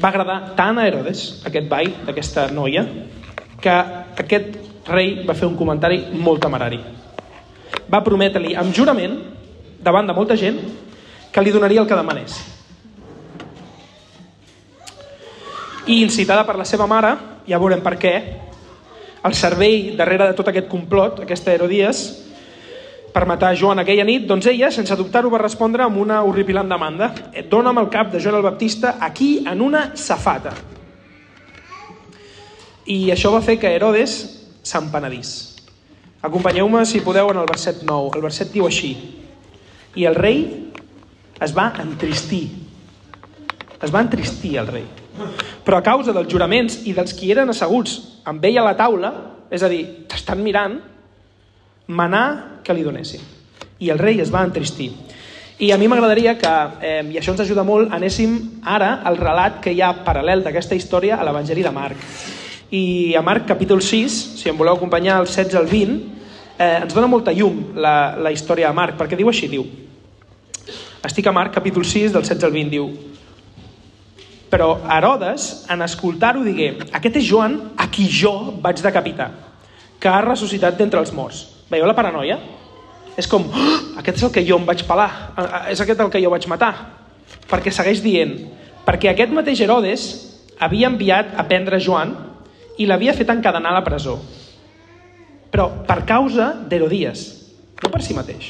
va 0.00 0.10
agradar 0.10 0.40
tant 0.58 0.78
a 0.78 0.88
Herodes, 0.88 1.44
aquest 1.46 1.70
ball 1.70 1.92
d'aquesta 2.08 2.48
noia, 2.50 2.82
que 3.62 3.78
aquest 4.24 4.58
rei 4.90 5.22
va 5.26 5.38
fer 5.38 5.46
un 5.46 5.56
comentari 5.56 6.02
molt 6.18 6.42
temerari 6.42 6.82
va 7.90 8.02
prometre-li 8.04 8.54
amb 8.58 8.74
jurament, 8.74 9.18
davant 9.84 10.08
de 10.08 10.16
molta 10.16 10.36
gent, 10.40 10.58
que 11.32 11.42
li 11.42 11.52
donaria 11.52 11.82
el 11.82 11.88
que 11.88 11.98
demanés. 11.98 12.38
I 15.86 16.00
incitada 16.02 16.46
per 16.48 16.56
la 16.56 16.64
seva 16.64 16.88
mare, 16.88 17.12
ja 17.48 17.60
veurem 17.60 17.82
per 17.84 17.96
què, 18.00 18.14
el 19.24 19.34
cervell 19.36 19.94
darrere 19.98 20.30
de 20.30 20.36
tot 20.36 20.48
aquest 20.48 20.68
complot, 20.68 21.20
aquesta 21.24 21.52
Herodies, 21.52 22.04
per 23.14 23.28
matar 23.30 23.52
Joan 23.54 23.78
aquella 23.78 24.02
nit, 24.02 24.24
doncs 24.26 24.48
ella, 24.50 24.72
sense 24.74 24.96
dubtar-ho, 24.98 25.30
va 25.30 25.38
respondre 25.38 25.84
amb 25.84 26.00
una 26.02 26.18
horripilant 26.26 26.66
demanda. 26.66 27.12
Dóna'm 27.46 27.78
el 27.84 27.90
cap 27.92 28.08
de 28.10 28.18
Joan 28.18 28.40
el 28.40 28.42
Baptista 28.42 28.96
aquí, 28.98 29.44
en 29.46 29.60
una 29.62 29.92
safata. 29.94 30.50
I 32.90 33.12
això 33.14 33.30
va 33.30 33.42
fer 33.44 33.54
que 33.62 33.70
Herodes 33.70 34.16
s'empenedís. 34.66 35.30
Acompanyeu-me, 36.26 36.82
si 36.90 37.04
podeu, 37.06 37.30
en 37.30 37.38
el 37.38 37.46
verset 37.46 37.84
9. 37.86 38.16
El 38.18 38.24
verset 38.24 38.50
diu 38.50 38.66
així. 38.66 38.90
I 39.94 40.08
el 40.10 40.18
rei 40.18 40.40
es 41.44 41.54
va 41.54 41.68
entristir. 41.84 42.48
Es 43.78 43.94
va 43.94 44.02
entristir 44.02 44.56
el 44.58 44.72
rei. 44.72 44.88
Però 45.62 45.78
a 45.78 45.86
causa 45.86 46.12
dels 46.16 46.32
juraments 46.32 46.80
i 46.82 46.96
dels 46.96 47.14
qui 47.14 47.30
eren 47.30 47.52
asseguts 47.52 47.94
amb 48.26 48.42
ell 48.42 48.58
a 48.58 48.66
la 48.66 48.74
taula, 48.74 49.12
és 49.54 49.62
a 49.62 49.70
dir, 49.70 49.84
t'estan 50.10 50.42
mirant, 50.42 50.80
manà 51.88 52.60
que 52.64 52.74
li 52.74 52.84
donessin. 52.84 53.20
I 53.80 53.90
el 53.90 53.98
rei 53.98 54.20
es 54.20 54.32
va 54.32 54.44
entristir. 54.44 54.92
I 55.58 55.70
a 55.70 55.78
mi 55.78 55.86
m'agradaria 55.86 56.36
que, 56.38 56.52
eh, 56.82 57.04
i 57.12 57.18
això 57.18 57.30
ens 57.30 57.44
ajuda 57.44 57.62
molt, 57.62 57.92
anéssim 57.92 58.60
ara 58.64 59.00
al 59.04 59.16
relat 59.16 59.60
que 59.62 59.72
hi 59.72 59.80
ha 59.80 59.92
paral·lel 60.04 60.42
d'aquesta 60.42 60.74
història 60.74 61.16
a 61.16 61.24
l'Evangeli 61.24 61.62
de 61.62 61.70
Marc. 61.70 61.96
I 62.70 63.14
a 63.14 63.22
Marc 63.22 63.46
capítol 63.46 63.82
6, 63.82 64.40
si 64.40 64.48
em 64.48 64.56
voleu 64.56 64.74
acompanyar 64.74 65.20
el 65.20 65.26
16 65.26 65.54
al 65.54 65.66
20, 65.66 66.00
eh, 66.58 66.80
ens 66.82 66.94
dona 66.94 67.06
molta 67.06 67.32
llum 67.32 67.74
la, 67.76 68.16
la 68.18 68.32
història 68.32 68.68
de 68.68 68.74
Marc, 68.74 68.98
perquè 68.98 69.16
diu 69.16 69.28
així, 69.28 69.48
diu, 69.48 69.64
estic 71.04 71.26
a 71.26 71.32
Marc 71.32 71.54
capítol 71.54 71.84
6 71.84 72.12
del 72.12 72.22
16 72.22 72.44
al 72.44 72.52
20, 72.52 72.70
diu, 72.70 72.88
però 74.50 74.78
Herodes, 74.90 75.66
en 75.70 75.82
escoltar-ho, 75.82 76.44
digué, 76.46 76.74
aquest 76.94 77.16
és 77.18 77.26
Joan 77.28 77.56
a 77.76 77.88
qui 77.90 78.06
jo 78.10 78.54
vaig 78.62 78.82
decapitar, 78.82 79.30
que 80.04 80.12
ha 80.12 80.20
ressuscitat 80.20 80.76
d'entre 80.76 81.00
els 81.00 81.14
morts. 81.16 81.40
Veieu 81.72 81.88
la 81.88 81.96
paranoia? 81.96 82.36
És 83.16 83.30
com, 83.30 83.48
oh, 83.48 83.80
aquest 84.02 84.20
és 84.20 84.28
el 84.28 84.34
que 84.34 84.44
jo 84.44 84.60
em 84.60 84.68
vaig 84.68 84.84
pelar, 84.84 85.08
és 85.72 85.80
aquest 85.80 86.04
el 86.04 86.12
que 86.12 86.20
jo 86.20 86.32
vaig 86.34 86.44
matar. 86.50 86.74
Perquè 87.48 87.72
segueix 87.72 88.04
dient, 88.04 88.36
perquè 88.84 89.14
aquest 89.14 89.32
mateix 89.32 89.64
Herodes 89.64 90.08
havia 90.60 90.92
enviat 90.92 91.32
a 91.40 91.48
prendre 91.48 91.80
Joan 91.80 92.12
i 92.76 92.86
l'havia 92.90 93.16
fet 93.16 93.32
encadenar 93.32 93.72
a 93.72 93.80
la 93.80 93.86
presó 93.86 94.18
però 95.54 95.68
per 95.86 96.00
causa 96.02 96.48
d'Herodies, 96.66 97.20
no 97.78 97.88
per 97.92 98.00
si 98.02 98.14
mateix. 98.16 98.48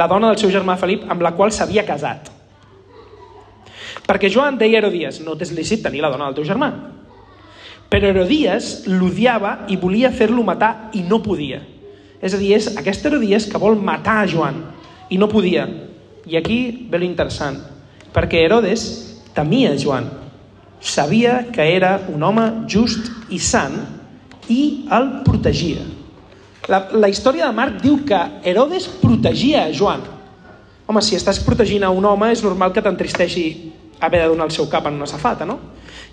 La 0.00 0.06
dona 0.08 0.30
del 0.30 0.38
seu 0.40 0.48
germà 0.52 0.78
Felip 0.80 1.02
amb 1.12 1.20
la 1.20 1.34
qual 1.36 1.52
s'havia 1.52 1.84
casat. 1.84 2.30
Perquè 4.06 4.30
Joan 4.32 4.56
deia 4.56 4.78
a 4.78 4.80
Herodies, 4.80 5.20
no 5.26 5.34
t'és 5.36 5.52
lícit 5.52 5.82
tenir 5.84 6.00
la 6.00 6.08
dona 6.14 6.30
del 6.30 6.38
teu 6.38 6.46
germà. 6.48 6.70
Però 7.96 8.10
Herodies 8.12 8.82
l'odiava 8.92 9.62
i 9.72 9.78
volia 9.80 10.10
fer-lo 10.12 10.42
matar 10.44 10.90
i 10.92 11.00
no 11.08 11.22
podia. 11.24 11.62
És 12.20 12.34
a 12.36 12.36
dir, 12.36 12.50
és 12.52 12.66
aquesta 12.76 13.08
Herodies 13.08 13.46
que 13.48 13.60
vol 13.60 13.78
matar 13.80 14.18
a 14.20 14.26
Joan 14.28 14.58
i 15.08 15.16
no 15.16 15.30
podia. 15.32 15.64
I 16.28 16.36
aquí 16.36 16.58
ve 16.90 17.00
l'interessant, 17.00 17.56
perquè 18.12 18.42
Herodes 18.44 18.82
temia 19.32 19.72
Joan. 19.80 20.10
Sabia 20.76 21.46
que 21.48 21.64
era 21.72 21.94
un 22.12 22.20
home 22.20 22.44
just 22.68 23.08
i 23.32 23.38
sant 23.40 23.78
i 24.52 24.84
el 24.92 25.08
protegia. 25.24 25.86
La, 26.68 26.82
la 26.92 27.08
història 27.08 27.48
de 27.48 27.56
Marc 27.56 27.80
diu 27.80 28.02
que 28.04 28.20
Herodes 28.44 28.90
protegia 29.00 29.64
a 29.64 29.72
Joan. 29.72 30.04
Home, 30.84 31.00
si 31.00 31.16
estàs 31.16 31.40
protegint 31.48 31.88
a 31.88 31.94
un 31.96 32.04
home, 32.04 32.28
és 32.28 32.44
normal 32.44 32.76
que 32.76 32.84
t'entristeixi 32.84 33.46
haver 34.04 34.20
de 34.20 34.30
donar 34.34 34.50
el 34.50 34.52
seu 34.52 34.68
cap 34.68 34.84
en 34.84 35.00
una 35.00 35.08
safata, 35.08 35.48
no? 35.48 35.56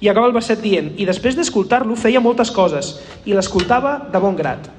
I 0.02 0.10
acaba 0.10 0.28
el 0.28 0.36
verset 0.36 0.62
dient, 0.64 0.94
i 0.98 1.08
després 1.08 1.38
d'escoltar-lo 1.38 1.96
feia 2.00 2.22
moltes 2.24 2.52
coses, 2.52 2.96
i 3.26 3.36
l'escoltava 3.36 3.98
de 4.12 4.22
bon 4.24 4.36
grat. 4.36 4.70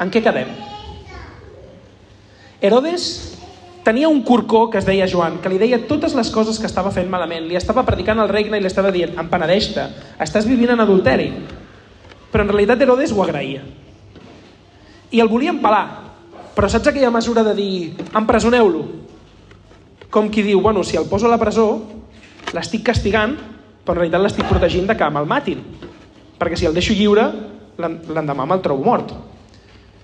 En 0.00 0.10
què 0.10 0.22
quedem? 0.24 0.50
Herodes 2.62 3.06
tenia 3.82 4.08
un 4.08 4.22
corcó 4.22 4.68
que 4.70 4.78
es 4.78 4.86
deia 4.86 5.08
Joan, 5.10 5.40
que 5.42 5.50
li 5.50 5.58
deia 5.58 5.80
totes 5.88 6.14
les 6.14 6.30
coses 6.30 6.58
que 6.58 6.68
estava 6.70 6.92
fent 6.94 7.10
malament. 7.10 7.48
Li 7.48 7.58
estava 7.58 7.82
predicant 7.86 8.22
el 8.22 8.30
regne 8.30 8.58
i 8.58 8.62
li 8.62 8.70
estava 8.70 8.92
dient, 8.94 9.16
empenedeix-te, 9.18 9.88
estàs 10.22 10.46
vivint 10.46 10.74
en 10.74 10.84
adulteri. 10.84 11.32
Però 12.32 12.44
en 12.44 12.52
realitat 12.52 12.80
Herodes 12.82 13.12
ho 13.12 13.24
agraïa 13.24 13.64
i 15.12 15.20
el 15.20 15.28
volien 15.28 15.60
pelar. 15.62 15.84
Però 16.56 16.68
saps 16.68 16.90
aquella 16.90 17.12
mesura 17.12 17.44
de 17.44 17.54
dir, 17.56 17.74
empresoneu-lo? 18.16 18.82
Com 20.12 20.28
qui 20.32 20.42
diu, 20.44 20.60
bueno, 20.60 20.82
si 20.84 20.98
el 21.00 21.06
poso 21.08 21.28
a 21.28 21.32
la 21.32 21.40
presó, 21.40 21.80
l'estic 22.56 22.84
castigant, 22.86 23.36
però 23.82 23.96
en 23.96 24.00
realitat 24.02 24.22
l'estic 24.22 24.48
protegint 24.48 24.88
de 24.88 24.96
que 24.96 25.10
me'l 25.10 25.28
matin. 25.28 25.62
Perquè 26.38 26.58
si 26.58 26.68
el 26.68 26.74
deixo 26.74 26.94
lliure, 26.96 27.28
l'endemà 27.78 28.46
me'l 28.46 28.62
trobo 28.64 28.84
mort. 28.84 29.12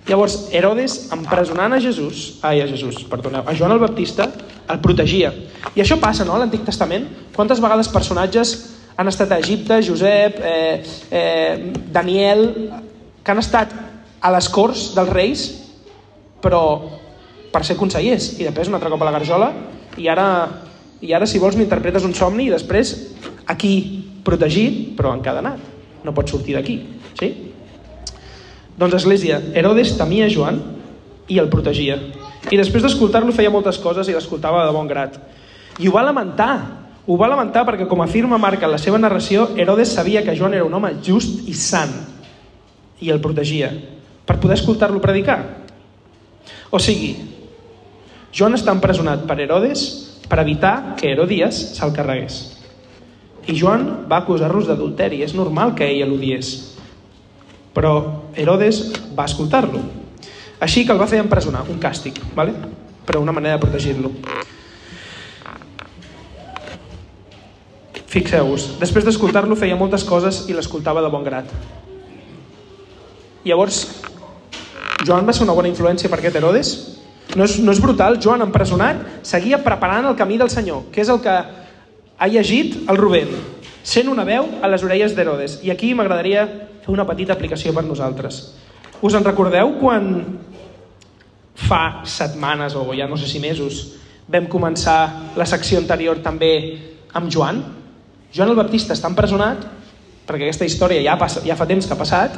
Llavors, 0.09 0.49
Herodes, 0.57 1.11
empresonant 1.13 1.75
a 1.77 1.81
Jesús, 1.85 2.39
ai, 2.41 2.63
a 2.63 2.69
Jesús, 2.69 3.03
perdoneu, 3.11 3.45
a 3.45 3.55
Joan 3.55 3.75
el 3.75 3.83
Baptista, 3.83 4.31
el 4.73 4.81
protegia. 4.81 5.35
I 5.77 5.83
això 5.85 5.99
passa, 6.01 6.25
no?, 6.25 6.33
a 6.33 6.41
l'Antic 6.41 6.65
Testament. 6.65 7.05
Quantes 7.37 7.61
vegades 7.61 7.91
personatges 7.93 8.55
han 8.97 9.13
estat 9.13 9.35
a 9.35 9.39
Egipte, 9.39 9.83
Josep, 9.85 10.41
eh, 10.41 10.81
eh, 11.11 11.73
Daniel, 11.93 12.49
que 13.23 13.35
han 13.35 13.43
estat 13.43 13.75
a 14.21 14.33
les 14.33 14.49
corts 14.49 14.89
dels 14.97 15.13
reis, 15.13 15.45
però 16.41 16.63
per 17.53 17.63
ser 17.67 17.77
consellers, 17.77 18.33
i 18.41 18.47
després 18.49 18.71
un 18.71 18.79
altre 18.79 18.91
cop 18.91 19.05
a 19.05 19.11
la 19.11 19.15
garjola, 19.19 19.53
i 20.01 20.09
ara, 20.09 20.27
i 21.01 21.13
ara 21.15 21.27
si 21.31 21.39
vols 21.39 21.57
m'interpretes 21.59 22.05
un 22.07 22.15
somni 22.15 22.49
i 22.49 22.53
després 22.53 22.95
aquí 23.47 23.73
protegit, 24.27 24.97
però 24.99 25.15
encadenat. 25.15 25.61
No 26.05 26.15
pots 26.15 26.35
sortir 26.35 26.57
d'aquí. 26.57 26.79
Sí? 27.19 27.29
Doncs 28.79 28.99
Església, 29.01 29.41
Herodes 29.55 29.97
temia 29.99 30.29
Joan 30.31 30.61
i 31.29 31.39
el 31.39 31.51
protegia. 31.51 31.99
I 32.49 32.57
després 32.57 32.85
d'escoltar-lo 32.85 33.35
feia 33.35 33.53
moltes 33.53 33.79
coses 33.83 34.09
i 34.09 34.15
l'escoltava 34.15 34.65
de 34.67 34.75
bon 34.75 34.89
grat. 34.91 35.19
I 35.79 35.89
ho 35.89 35.95
va 35.95 36.05
lamentar. 36.07 36.53
Ho 37.09 37.17
va 37.17 37.31
lamentar 37.31 37.65
perquè, 37.65 37.87
com 37.89 38.03
afirma 38.05 38.39
Marc 38.39 38.63
en 38.63 38.71
la 38.75 38.79
seva 38.79 38.99
narració, 39.01 39.49
Herodes 39.57 39.95
sabia 39.97 40.23
que 40.23 40.37
Joan 40.37 40.55
era 40.55 40.67
un 40.67 40.75
home 40.75 40.99
just 41.03 41.47
i 41.49 41.55
sant 41.57 41.95
i 43.01 43.09
el 43.15 43.23
protegia 43.23 43.71
per 44.27 44.37
poder 44.43 44.59
escoltar-lo 44.59 45.01
predicar. 45.01 45.39
O 46.71 46.79
sigui, 46.83 47.15
Joan 48.35 48.59
està 48.59 48.75
empresonat 48.77 49.25
per 49.25 49.39
Herodes 49.41 50.08
per 50.29 50.41
evitar 50.45 50.97
que 51.01 51.13
Herodias 51.13 51.61
se'l 51.77 51.95
carregués. 51.97 52.41
I 53.49 53.55
Joan 53.57 54.09
va 54.11 54.21
acusar-los 54.21 54.69
d'adulteri. 54.69 55.23
És 55.25 55.33
normal 55.35 55.75
que 55.75 55.89
ell 55.89 56.05
l'odiés. 56.11 56.77
Però 57.73 57.95
Herodes 58.37 58.83
va 59.17 59.25
escoltar-lo. 59.25 59.81
Així 60.61 60.85
que 60.85 60.93
el 60.93 61.01
va 61.01 61.09
fer 61.09 61.23
empresonar, 61.23 61.65
un 61.71 61.81
càstig, 61.81 62.19
¿vale? 62.35 62.53
però 63.09 63.23
una 63.23 63.33
manera 63.33 63.57
de 63.57 63.63
protegir-lo. 63.63 64.11
Fixeu-vos, 68.09 68.75
després 68.81 69.07
d'escoltar-lo 69.07 69.57
feia 69.57 69.79
moltes 69.81 70.05
coses 70.05 70.43
i 70.49 70.57
l'escoltava 70.57 71.01
de 71.01 71.09
bon 71.13 71.25
grat. 71.25 71.49
Llavors, 73.49 73.81
Joan 75.07 75.25
va 75.25 75.33
ser 75.33 75.47
una 75.47 75.57
bona 75.57 75.71
influència 75.73 76.13
per 76.13 76.19
aquest 76.21 76.37
Herodes? 76.37 76.75
No 77.37 77.45
és, 77.45 77.59
no 77.61 77.75
és 77.75 77.81
brutal? 77.83 78.17
Joan, 78.23 78.43
empresonat, 78.47 79.03
seguia 79.27 79.61
preparant 79.65 80.07
el 80.09 80.17
camí 80.17 80.39
del 80.41 80.51
Senyor, 80.51 80.87
que 80.93 81.03
és 81.05 81.11
el 81.13 81.21
que 81.25 81.35
ha 82.19 82.29
llegit 82.29 82.89
el 82.89 82.97
Rubén, 82.97 83.35
sent 83.85 84.09
una 84.09 84.25
veu 84.25 84.49
a 84.63 84.71
les 84.71 84.85
orelles 84.85 85.15
d'Herodes. 85.17 85.59
I 85.65 85.73
aquí 85.75 85.93
m'agradaria 85.95 86.47
fer 86.85 86.95
una 86.95 87.07
petita 87.07 87.37
aplicació 87.37 87.75
per 87.77 87.85
nosaltres. 87.85 88.41
Us 89.05 89.15
en 89.15 89.27
recordeu 89.27 89.77
quan 89.79 90.09
fa 91.59 92.03
setmanes 92.07 92.75
o 92.79 92.87
ja 92.95 93.09
no 93.11 93.19
sé 93.19 93.29
si 93.29 93.43
mesos 93.43 93.99
vam 94.29 94.47
començar 94.51 95.33
la 95.37 95.47
secció 95.47 95.79
anterior 95.81 96.21
també 96.25 96.53
amb 97.17 97.31
Joan? 97.33 97.63
Joan 98.35 98.53
el 98.53 98.59
Baptista 98.59 98.95
està 98.97 99.11
empresonat 99.11 99.65
perquè 100.29 100.49
aquesta 100.49 100.67
història 100.69 101.01
ja, 101.05 101.17
passa, 101.21 101.41
ja 101.47 101.57
fa 101.57 101.67
temps 101.67 101.87
que 101.87 101.95
ha 101.97 102.01
passat 102.01 102.37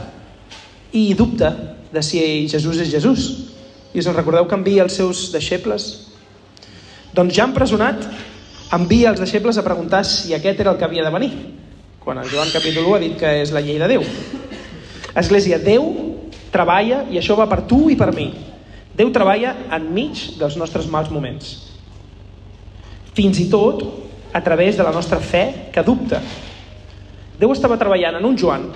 i 0.94 1.12
dubta 1.18 1.50
de 1.90 2.03
si 2.07 2.20
Jesús 2.50 2.79
és 2.79 2.90
Jesús. 2.92 3.49
I 3.92 3.98
us 3.98 4.11
recordeu 4.14 4.46
que 4.46 4.55
envia 4.55 4.85
els 4.87 4.94
seus 4.94 5.31
deixebles? 5.35 5.88
Doncs 7.14 7.35
ja 7.35 7.48
empresonat 7.48 8.05
envia 8.70 9.11
els 9.11 9.18
deixebles 9.18 9.59
a 9.59 9.66
preguntar 9.66 10.05
si 10.07 10.35
aquest 10.35 10.61
era 10.62 10.70
el 10.70 10.79
que 10.79 10.87
havia 10.87 11.05
de 11.07 11.11
venir. 11.11 11.33
Quan 11.98 12.20
en 12.22 12.29
Joan 12.31 12.53
capítol 12.55 12.87
1 12.87 12.94
ha 12.94 13.03
dit 13.03 13.16
que 13.18 13.33
és 13.42 13.50
la 13.50 13.62
llei 13.64 13.81
de 13.83 13.88
Déu. 13.90 14.05
Església, 15.18 15.59
Déu 15.59 15.90
treballa 16.55 17.03
i 17.11 17.18
això 17.18 17.35
va 17.38 17.48
per 17.50 17.64
tu 17.66 17.88
i 17.90 17.98
per 17.98 18.12
mi. 18.14 18.31
Déu 18.94 19.11
treballa 19.14 19.57
enmig 19.74 20.38
dels 20.38 20.57
nostres 20.61 20.87
mals 20.90 21.11
moments. 21.11 21.50
Fins 23.14 23.42
i 23.42 23.48
tot 23.50 23.83
a 24.33 24.40
través 24.40 24.79
de 24.79 24.87
la 24.87 24.94
nostra 24.94 25.18
fe 25.18 25.72
que 25.74 25.83
dubta. 25.83 26.22
Déu 27.40 27.50
estava 27.50 27.79
treballant 27.81 28.20
en 28.20 28.26
un 28.26 28.38
Joan 28.38 28.70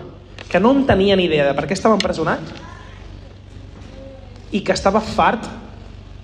que 0.50 0.58
no 0.60 0.72
en 0.74 0.84
tenia 0.86 1.14
ni 1.16 1.28
idea 1.28 1.46
de 1.46 1.54
per 1.54 1.68
què 1.68 1.78
estava 1.78 1.94
empresonat 1.94 2.73
i 4.54 4.62
que 4.62 4.74
estava 4.74 5.02
fart 5.02 5.48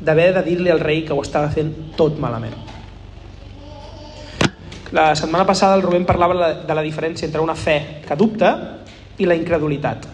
d'haver 0.01 0.31
de 0.39 0.45
dir-li 0.47 0.71
al 0.73 0.81
rei 0.81 1.03
que 1.05 1.13
ho 1.13 1.21
estava 1.23 1.51
fent 1.53 1.73
tot 1.99 2.19
malament. 2.23 2.55
La 4.95 5.15
setmana 5.15 5.47
passada 5.47 5.77
el 5.77 5.83
Rubén 5.83 6.07
parlava 6.07 6.53
de 6.67 6.75
la 6.75 6.83
diferència 6.83 7.27
entre 7.27 7.43
una 7.43 7.55
fe 7.55 8.03
que 8.07 8.17
dubta 8.19 8.51
i 9.19 9.27
la 9.27 9.37
incredulitat. 9.39 10.09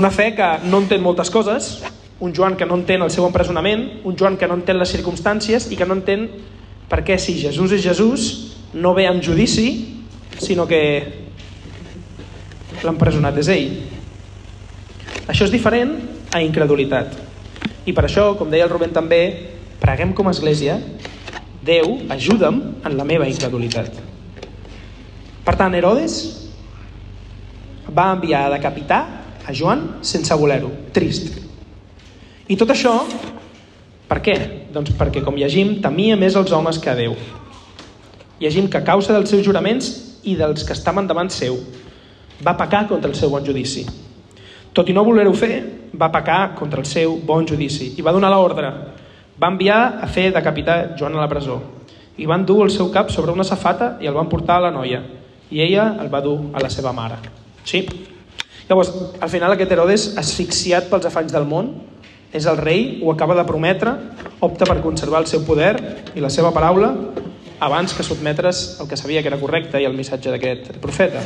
Una 0.00 0.10
fe 0.14 0.30
que 0.36 0.48
no 0.70 0.78
entén 0.84 1.02
moltes 1.02 1.32
coses, 1.34 1.80
un 2.20 2.32
Joan 2.36 2.56
que 2.56 2.68
no 2.68 2.76
entén 2.78 3.02
el 3.02 3.10
seu 3.10 3.26
empresonament, 3.26 4.04
un 4.04 4.16
Joan 4.16 4.36
que 4.38 4.48
no 4.48 4.56
entén 4.56 4.78
les 4.78 4.92
circumstàncies 4.94 5.66
i 5.72 5.76
que 5.76 5.88
no 5.88 5.96
entén 5.98 6.28
per 6.88 7.02
què 7.04 7.18
si 7.18 7.36
Jesús 7.40 7.72
és 7.72 7.82
Jesús 7.84 8.28
no 8.72 8.94
ve 8.94 9.08
amb 9.10 9.24
judici, 9.24 9.98
sinó 10.38 10.68
que 10.70 10.80
l'empresonat 12.84 13.40
és 13.42 13.50
ell. 13.52 13.72
Això 15.30 15.46
és 15.46 15.52
diferent 15.54 15.92
a 16.34 16.40
incredulitat. 16.42 17.14
I 17.86 17.94
per 17.94 18.02
això, 18.08 18.32
com 18.34 18.50
deia 18.50 18.66
el 18.66 18.72
Rubén 18.72 18.90
també, 18.90 19.20
preguem 19.78 20.14
com 20.16 20.26
a 20.26 20.34
església, 20.34 20.80
Déu, 21.60 21.98
ajuda'm 22.08 22.56
en 22.88 22.94
la 22.96 23.04
meva 23.04 23.26
incredulitat. 23.28 23.98
Per 25.44 25.54
tant, 25.60 25.74
Herodes 25.76 26.16
va 27.92 28.08
enviar 28.14 28.46
a 28.46 28.52
decapitar 28.54 29.00
a 29.44 29.54
Joan 29.54 29.84
sense 30.00 30.34
voler-ho, 30.40 30.72
trist. 30.96 31.36
I 32.48 32.56
tot 32.56 32.72
això, 32.72 32.96
per 34.08 34.22
què? 34.24 34.36
Doncs 34.72 34.96
perquè, 34.98 35.22
com 35.22 35.36
llegim, 35.36 35.76
temia 35.84 36.16
més 36.18 36.34
els 36.40 36.50
homes 36.56 36.80
que 36.80 36.90
a 36.90 36.96
Déu. 36.98 37.14
Llegim 38.40 38.72
que 38.72 38.80
a 38.80 38.86
causa 38.88 39.12
dels 39.12 39.30
seus 39.30 39.44
juraments 39.46 39.92
i 40.24 40.34
dels 40.40 40.64
que 40.64 40.74
estaven 40.74 41.06
davant 41.06 41.30
seu, 41.30 41.60
va 42.40 42.56
pecar 42.56 42.88
contra 42.88 43.12
el 43.12 43.20
seu 43.20 43.30
bon 43.30 43.44
judici. 43.44 43.84
Tot 44.72 44.88
i 44.88 44.94
no 44.94 45.04
voler-ho 45.04 45.32
fer, 45.34 45.54
va 45.98 46.12
pecar 46.12 46.54
contra 46.58 46.80
el 46.80 46.86
seu 46.86 47.16
bon 47.26 47.46
judici 47.46 47.94
i 47.98 48.04
va 48.06 48.14
donar 48.14 48.30
l'ordre. 48.30 48.70
Va 49.40 49.50
enviar 49.50 49.80
a 50.02 50.06
fer 50.06 50.30
decapitar 50.34 50.96
Joan 50.98 51.16
a 51.16 51.22
la 51.24 51.28
presó 51.28 51.58
i 52.20 52.26
van 52.28 52.44
dur 52.44 52.62
el 52.66 52.70
seu 52.70 52.90
cap 52.92 53.10
sobre 53.10 53.32
una 53.32 53.46
safata 53.46 53.96
i 54.00 54.06
el 54.06 54.14
van 54.14 54.28
portar 54.28 54.58
a 54.58 54.66
la 54.66 54.72
noia 54.74 55.00
i 55.50 55.62
ella 55.64 55.96
el 56.00 56.10
va 56.12 56.20
dur 56.22 56.38
a 56.52 56.62
la 56.62 56.70
seva 56.70 56.92
mare. 56.92 57.16
Sí? 57.64 57.86
Llavors, 58.68 58.92
al 59.18 59.30
final 59.32 59.56
aquest 59.56 59.72
Herodes, 59.74 60.04
asfixiat 60.20 60.86
pels 60.90 61.08
afanys 61.08 61.32
del 61.34 61.48
món, 61.48 61.72
és 62.30 62.46
el 62.46 62.60
rei, 62.60 63.00
ho 63.02 63.10
acaba 63.10 63.34
de 63.34 63.42
prometre, 63.48 63.96
opta 64.38 64.68
per 64.68 64.78
conservar 64.84 65.24
el 65.24 65.26
seu 65.26 65.42
poder 65.42 65.74
i 66.14 66.22
la 66.22 66.30
seva 66.30 66.52
paraula 66.54 66.92
abans 67.60 67.92
que 67.92 68.06
sotmetre's 68.06 68.78
el 68.80 68.88
que 68.88 68.96
sabia 68.96 69.22
que 69.22 69.32
era 69.32 69.40
correcte 69.40 69.82
i 69.82 69.88
el 69.88 69.98
missatge 69.98 70.30
d'aquest 70.30 70.78
profeta. 70.78 71.24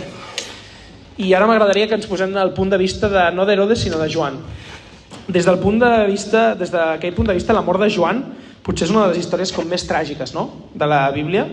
I 1.16 1.31
ara 1.35 1.46
m'agradaria 1.46 1.87
que 1.87 1.94
ens 1.94 2.09
posem 2.11 2.33
al 2.37 2.55
punt 2.57 2.72
de 2.72 2.79
vista 2.81 3.09
de, 3.11 3.29
no 3.37 3.46
d'Herodes, 3.46 3.85
sinó 3.85 4.00
de 4.00 4.09
Joan. 4.11 4.40
Des 5.29 5.46
del 5.46 5.61
punt 5.62 5.79
de 5.79 5.92
vista, 6.09 6.55
des 6.59 6.72
d'aquell 6.72 7.14
punt 7.14 7.29
de 7.31 7.37
vista, 7.37 7.55
la 7.55 7.62
mort 7.62 7.81
de 7.81 7.90
Joan 7.92 8.24
potser 8.64 8.88
és 8.88 8.92
una 8.94 9.05
de 9.05 9.12
les 9.12 9.20
històries 9.22 9.53
com 9.53 9.68
més 9.68 9.85
tràgiques 9.87 10.33
no? 10.35 10.48
de 10.74 10.88
la 10.88 11.05
Bíblia. 11.14 11.44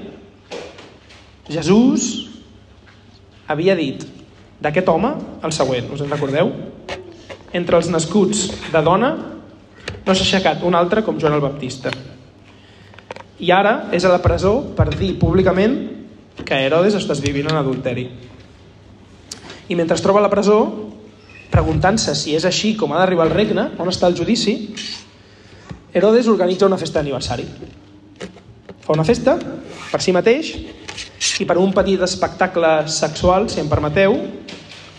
Jesús 1.51 2.07
havia 3.51 3.75
dit 3.75 4.05
d'aquest 4.63 4.89
home 4.89 5.11
el 5.43 5.53
següent, 5.53 5.91
us 5.93 6.01
en 6.01 6.09
recordeu? 6.09 6.53
Entre 7.53 7.77
els 7.77 7.91
nascuts 7.91 8.47
de 8.71 8.81
dona 8.81 9.11
no 10.05 10.15
s'ha 10.15 10.23
aixecat 10.23 10.63
un 10.65 10.77
altre 10.77 11.03
com 11.03 11.19
Joan 11.19 11.35
el 11.35 11.43
Baptista. 11.43 11.91
I 13.41 13.51
ara 13.53 13.91
és 13.93 14.05
a 14.05 14.13
la 14.13 14.21
presó 14.23 14.55
per 14.77 14.87
dir 14.95 15.17
públicament 15.19 15.77
que 16.45 16.63
Herodes 16.65 16.95
estàs 16.97 17.21
vivint 17.21 17.49
en 17.51 17.59
adulteri. 17.59 18.07
I 19.71 19.75
mentre 19.79 19.95
es 19.95 20.03
troba 20.03 20.19
a 20.19 20.25
la 20.25 20.31
presó, 20.31 20.57
preguntant-se 21.51 22.11
si 22.15 22.35
és 22.35 22.43
així 22.47 22.73
com 22.75 22.91
ha 22.91 22.99
d'arribar 22.99 23.29
el 23.29 23.35
regne, 23.35 23.69
on 23.79 23.87
està 23.91 24.09
el 24.11 24.17
judici, 24.19 24.57
Herodes 25.93 26.27
organitza 26.31 26.67
una 26.67 26.79
festa 26.79 26.99
d'aniversari. 26.99 27.45
Fa 28.83 28.95
una 28.95 29.03
festa 29.07 29.37
per 29.91 29.99
si 30.03 30.13
mateix 30.15 30.53
i 31.43 31.47
per 31.47 31.57
un 31.59 31.73
petit 31.75 31.99
espectacle 32.03 32.71
sexual, 32.91 33.49
si 33.51 33.59
em 33.59 33.69
permeteu, 33.71 34.15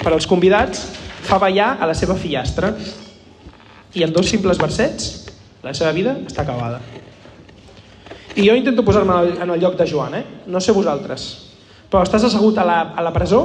per 0.02 0.12
als 0.12 0.28
convidats, 0.28 0.84
fa 1.24 1.40
ballar 1.40 1.76
a 1.80 1.88
la 1.88 1.96
seva 1.96 2.16
fillastra. 2.16 2.72
I 3.92 4.04
en 4.04 4.12
dos 4.12 4.28
simples 4.28 4.60
versets, 4.60 5.12
la 5.64 5.72
seva 5.76 5.92
vida 5.96 6.16
està 6.28 6.44
acabada. 6.44 6.80
I 8.36 8.48
jo 8.48 8.56
intento 8.56 8.84
posar-me 8.84 9.36
en 9.36 9.50
el 9.50 9.60
lloc 9.60 9.76
de 9.76 9.88
Joan, 9.88 10.16
eh? 10.16 10.24
No 10.48 10.60
sé 10.60 10.72
vosaltres. 10.72 11.28
Però 11.92 12.04
estàs 12.04 12.24
assegut 12.28 12.56
a 12.56 12.64
la, 12.64 12.80
a 12.96 13.04
la 13.04 13.12
presó, 13.12 13.42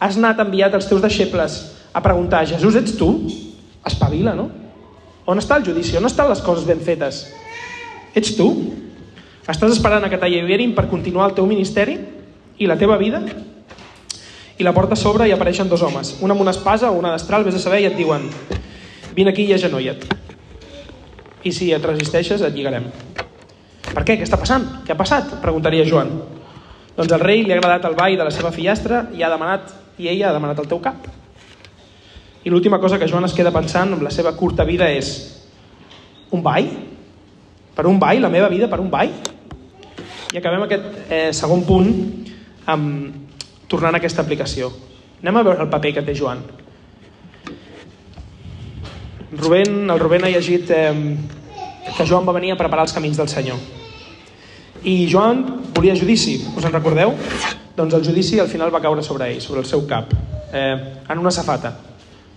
has 0.00 0.16
anat 0.16 0.40
enviat 0.40 0.74
els 0.74 0.88
teus 0.88 1.02
deixebles 1.04 1.60
a 1.92 2.00
preguntar, 2.00 2.46
Jesús, 2.48 2.78
ets 2.80 2.96
tu? 2.96 3.10
Espavila, 3.86 4.32
no? 4.34 4.48
On 5.28 5.38
està 5.38 5.58
el 5.60 5.66
judici? 5.66 5.98
On 6.00 6.08
estan 6.08 6.30
les 6.30 6.40
coses 6.42 6.64
ben 6.64 6.80
fetes? 6.80 7.26
Ets 8.16 8.32
tu? 8.38 8.48
Estàs 9.44 9.76
esperant 9.76 10.04
a 10.06 10.10
que 10.10 10.18
t'alliberin 10.18 10.72
per 10.74 10.88
continuar 10.90 11.28
el 11.28 11.36
teu 11.36 11.46
ministeri 11.46 11.98
i 12.58 12.68
la 12.70 12.78
teva 12.80 12.96
vida? 13.00 13.20
I 14.60 14.64
la 14.64 14.72
porta 14.76 14.96
s'obre 14.96 15.28
i 15.28 15.34
apareixen 15.36 15.68
dos 15.68 15.84
homes, 15.84 16.16
un 16.20 16.32
amb 16.32 16.42
una 16.42 16.54
espasa 16.56 16.90
o 16.90 16.98
una 16.98 17.12
destral, 17.14 17.44
vés 17.44 17.56
a 17.56 17.62
saber, 17.62 17.80
i 17.84 17.88
et 17.88 17.96
diuen 17.96 18.28
vine 19.16 19.32
aquí 19.32 19.46
i 19.48 19.54
agenolla't. 19.54 20.04
I 21.44 21.52
si 21.52 21.70
et 21.72 21.84
resisteixes, 21.84 22.42
et 22.44 22.56
lligarem. 22.56 22.90
Per 23.90 24.04
què? 24.04 24.16
Què 24.16 24.26
està 24.26 24.38
passant? 24.38 24.66
Què 24.86 24.94
ha 24.94 24.98
passat? 24.98 25.38
Preguntaria 25.42 25.86
Joan. 25.88 26.12
Doncs 26.96 27.14
el 27.16 27.22
rei 27.22 27.42
li 27.44 27.52
ha 27.54 27.58
agradat 27.58 27.88
el 27.88 27.96
ball 27.98 28.18
de 28.18 28.26
la 28.26 28.34
seva 28.34 28.52
fillastra 28.52 29.06
i 29.16 29.24
ha 29.24 29.32
demanat 29.32 29.72
i 30.00 30.08
ella 30.08 30.30
ha 30.30 30.36
demanat 30.36 30.62
el 30.62 30.68
teu 30.70 30.80
cap. 30.82 31.08
I 32.40 32.48
l'última 32.48 32.80
cosa 32.80 32.98
que 32.98 33.08
Joan 33.08 33.28
es 33.28 33.36
queda 33.36 33.52
pensant 33.52 33.92
amb 33.92 34.04
la 34.04 34.12
seva 34.14 34.32
curta 34.36 34.64
vida 34.64 34.88
és 34.88 35.10
un 36.32 36.40
ball? 36.42 36.70
Per 37.76 37.84
un 37.86 38.00
ball? 38.00 38.22
La 38.24 38.32
meva 38.32 38.48
vida 38.48 38.68
per 38.70 38.80
un 38.80 38.88
ball? 38.92 39.12
I 40.32 40.38
acabem 40.38 40.64
aquest 40.64 41.10
eh, 41.10 41.28
segon 41.36 41.66
punt 41.68 41.90
amb, 42.70 43.28
tornant 43.68 43.94
a 43.94 44.00
aquesta 44.00 44.24
aplicació. 44.24 44.70
Anem 45.20 45.36
a 45.36 45.44
veure 45.44 45.66
el 45.66 45.70
paper 45.72 45.94
que 45.98 46.06
té 46.06 46.16
Joan. 46.16 46.40
Rubén, 49.36 49.84
el 49.90 50.00
Rubén 50.00 50.24
ha 50.24 50.32
llegit 50.32 50.72
eh, 50.74 51.16
que 51.96 52.06
Joan 52.06 52.26
va 52.26 52.34
venir 52.34 52.54
a 52.54 52.58
preparar 52.58 52.88
els 52.88 52.96
camins 52.96 53.20
del 53.20 53.28
Senyor. 53.28 53.60
I 54.80 55.04
Joan 55.12 55.44
volia 55.76 55.98
judici, 55.98 56.38
us 56.56 56.64
en 56.64 56.72
recordeu? 56.72 57.12
Doncs 57.80 57.94
el 57.94 58.04
judici 58.04 58.38
al 58.38 58.48
final 58.48 58.68
va 58.68 58.82
caure 58.84 59.00
sobre 59.00 59.30
ell, 59.32 59.38
sobre 59.40 59.62
el 59.62 59.66
seu 59.66 59.86
cap, 59.88 60.10
eh, 60.52 60.76
en 61.08 61.18
una 61.18 61.30
safata. 61.32 61.70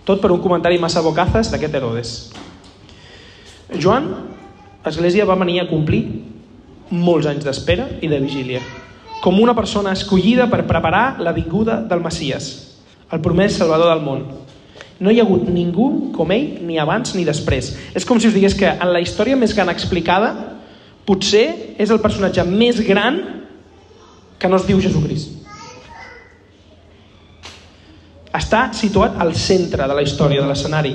Tot 0.08 0.22
per 0.22 0.30
un 0.32 0.40
comentari 0.40 0.78
massa 0.80 1.02
bocazes 1.04 1.50
d'aquest 1.52 1.74
Herodes. 1.74 2.12
Joan, 3.76 4.08
l'Església 4.86 5.26
va 5.28 5.36
venir 5.36 5.58
a 5.60 5.66
complir 5.68 6.00
molts 6.88 7.28
anys 7.28 7.44
d'espera 7.44 7.90
i 8.00 8.08
de 8.08 8.22
vigília, 8.24 8.62
com 9.20 9.36
una 9.40 9.52
persona 9.54 9.92
escollida 9.92 10.48
per 10.48 10.62
preparar 10.64 11.20
la 11.20 11.36
vinguda 11.36 11.82
del 11.92 12.00
Messies, 12.00 12.50
el 13.12 13.20
promès 13.20 13.60
salvador 13.60 13.92
del 13.92 14.04
món. 14.04 14.24
No 14.96 15.12
hi 15.12 15.20
ha 15.20 15.28
hagut 15.28 15.44
ningú 15.44 16.10
com 16.16 16.32
ell, 16.32 16.64
ni 16.64 16.80
abans 16.80 17.12
ni 17.18 17.28
després. 17.28 17.74
És 17.92 18.08
com 18.08 18.16
si 18.16 18.32
us 18.32 18.36
digués 18.36 18.56
que 18.56 18.72
en 18.72 18.96
la 18.96 19.04
història 19.04 19.36
més 19.36 19.52
gran 19.52 19.68
explicada, 19.68 20.32
potser 21.04 21.76
és 21.76 21.90
el 21.92 22.00
personatge 22.00 22.48
més 22.48 22.80
gran 22.80 23.43
que 24.44 24.48
no 24.52 24.58
es 24.60 24.66
diu 24.68 24.76
Jesucrist. 24.76 25.38
Està 28.36 28.66
situat 28.76 29.14
al 29.24 29.32
centre 29.40 29.86
de 29.88 29.94
la 29.96 30.02
història, 30.04 30.42
de 30.42 30.50
l'escenari, 30.50 30.92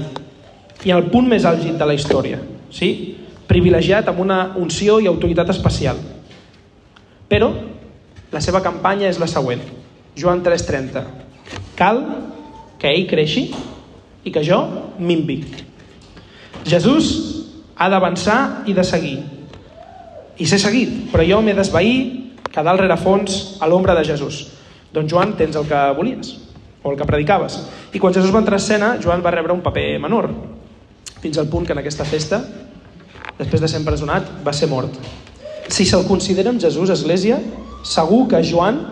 i 0.85 0.93
al 0.93 1.07
punt 1.09 1.25
més 1.31 1.47
àlgid 1.49 1.79
de 1.79 1.87
la 1.89 1.95
història, 1.97 2.37
sí? 2.69 2.91
privilegiat 3.49 4.11
amb 4.11 4.21
una 4.21 4.37
unció 4.61 4.99
i 5.01 5.09
autoritat 5.09 5.49
especial. 5.49 5.97
Però 7.25 7.49
la 8.29 8.43
seva 8.45 8.61
campanya 8.61 9.09
és 9.09 9.17
la 9.17 9.25
següent. 9.25 9.65
Joan 10.13 10.45
3.30. 10.45 11.01
Cal 11.79 12.03
que 12.77 12.93
ell 12.93 13.09
creixi 13.09 13.47
i 14.21 14.29
que 14.29 14.45
jo 14.45 14.61
minvi. 15.01 15.41
Jesús 16.69 17.11
ha 17.73 17.89
d'avançar 17.89 18.39
i 18.69 18.77
de 18.77 18.85
seguir. 18.85 19.17
I 20.37 20.45
ser 20.45 20.61
seguit, 20.61 21.07
però 21.09 21.25
jo 21.25 21.41
m'he 21.41 21.57
d'esvair, 21.57 22.28
quedar 22.51 22.73
al 22.73 22.81
rerefons 22.81 23.57
a 23.59 23.67
l'ombra 23.67 23.95
de 23.97 24.05
Jesús. 24.05 24.47
Doncs 24.93 25.11
Joan, 25.11 25.35
tens 25.37 25.55
el 25.55 25.67
que 25.69 25.81
volies, 25.97 26.35
o 26.83 26.91
el 26.91 26.97
que 26.97 27.05
predicaves. 27.05 27.59
I 27.93 27.99
quan 27.99 28.13
Jesús 28.13 28.33
va 28.33 28.41
entrar 28.41 28.57
a 28.57 28.63
escena, 28.63 28.95
Joan 29.01 29.23
va 29.25 29.31
rebre 29.31 29.53
un 29.53 29.61
paper 29.61 29.99
menor, 29.99 30.29
fins 31.21 31.37
al 31.37 31.49
punt 31.49 31.67
que 31.67 31.75
en 31.75 31.81
aquesta 31.81 32.07
festa, 32.07 32.41
després 33.37 33.61
de 33.61 33.67
ser 33.67 33.81
empresonat, 33.81 34.31
va 34.45 34.53
ser 34.53 34.69
mort. 34.71 34.95
Si 35.69 35.85
se'l 35.85 36.07
considera 36.07 36.49
amb 36.49 36.61
Jesús, 36.61 36.89
Església, 36.89 37.37
segur 37.85 38.25
que 38.31 38.41
Joan, 38.43 38.87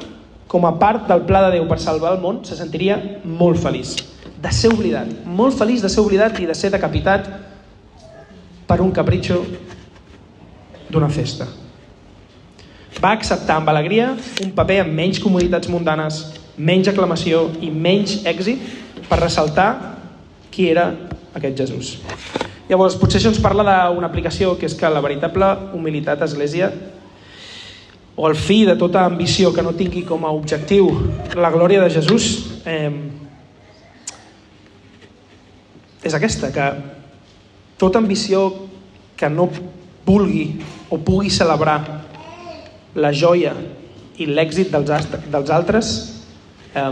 com 0.48 0.66
a 0.68 0.76
part 0.80 1.08
del 1.10 1.26
pla 1.28 1.48
de 1.48 1.58
Déu 1.58 1.66
per 1.68 1.80
salvar 1.84 2.14
el 2.16 2.22
món, 2.24 2.44
se 2.46 2.56
sentiria 2.56 3.00
molt 3.26 3.60
feliç 3.60 3.98
de 4.38 4.52
ser 4.54 4.70
oblidat, 4.72 5.10
molt 5.26 5.58
feliç 5.58 5.82
de 5.82 5.90
ser 5.90 6.04
oblidat 6.04 6.38
i 6.40 6.46
de 6.46 6.56
ser 6.56 6.70
decapitat 6.72 7.26
per 8.68 8.80
un 8.84 8.92
capritxo 8.94 9.42
d'una 10.92 11.10
festa. 11.10 11.48
Va 12.98 13.14
acceptar 13.14 13.60
amb 13.60 13.70
alegria 13.70 14.12
un 14.42 14.52
paper 14.58 14.82
amb 14.84 14.96
menys 14.98 15.20
comoditats 15.22 15.70
mundanes, 15.70 16.22
menys 16.58 16.90
aclamació 16.90 17.46
i 17.62 17.70
menys 17.70 18.24
èxit 18.26 18.64
per 19.10 19.20
ressaltar 19.22 19.70
qui 20.52 20.72
era 20.72 20.90
aquest 21.38 21.62
Jesús. 21.62 21.98
Llavors, 22.68 22.98
potser 23.00 23.22
això 23.22 23.30
ens 23.32 23.40
parla 23.40 23.64
d'una 23.64 24.10
aplicació 24.10 24.58
que 24.60 24.66
és 24.68 24.76
que 24.76 24.90
la 24.92 25.04
veritable 25.04 25.48
humilitat 25.78 26.26
església 26.26 26.72
o 28.18 28.26
el 28.28 28.36
fi 28.36 28.64
de 28.66 28.76
tota 28.76 29.06
ambició 29.06 29.54
que 29.54 29.62
no 29.62 29.76
tingui 29.78 30.02
com 30.04 30.26
a 30.26 30.34
objectiu 30.34 30.90
la 31.38 31.54
glòria 31.54 31.84
de 31.84 31.94
Jesús 31.94 32.26
eh, 32.66 32.90
és 36.02 36.16
aquesta, 36.18 36.50
que 36.52 36.66
tota 37.78 38.02
ambició 38.02 38.50
que 39.16 39.30
no 39.30 39.48
vulgui 40.08 40.58
o 40.90 40.98
pugui 40.98 41.30
celebrar 41.30 41.97
la 42.98 43.14
joia 43.14 43.54
i 44.18 44.26
l'èxit 44.26 44.74
dels, 44.74 45.10
dels 45.30 45.54
altres 45.54 45.92
eh, 46.74 46.92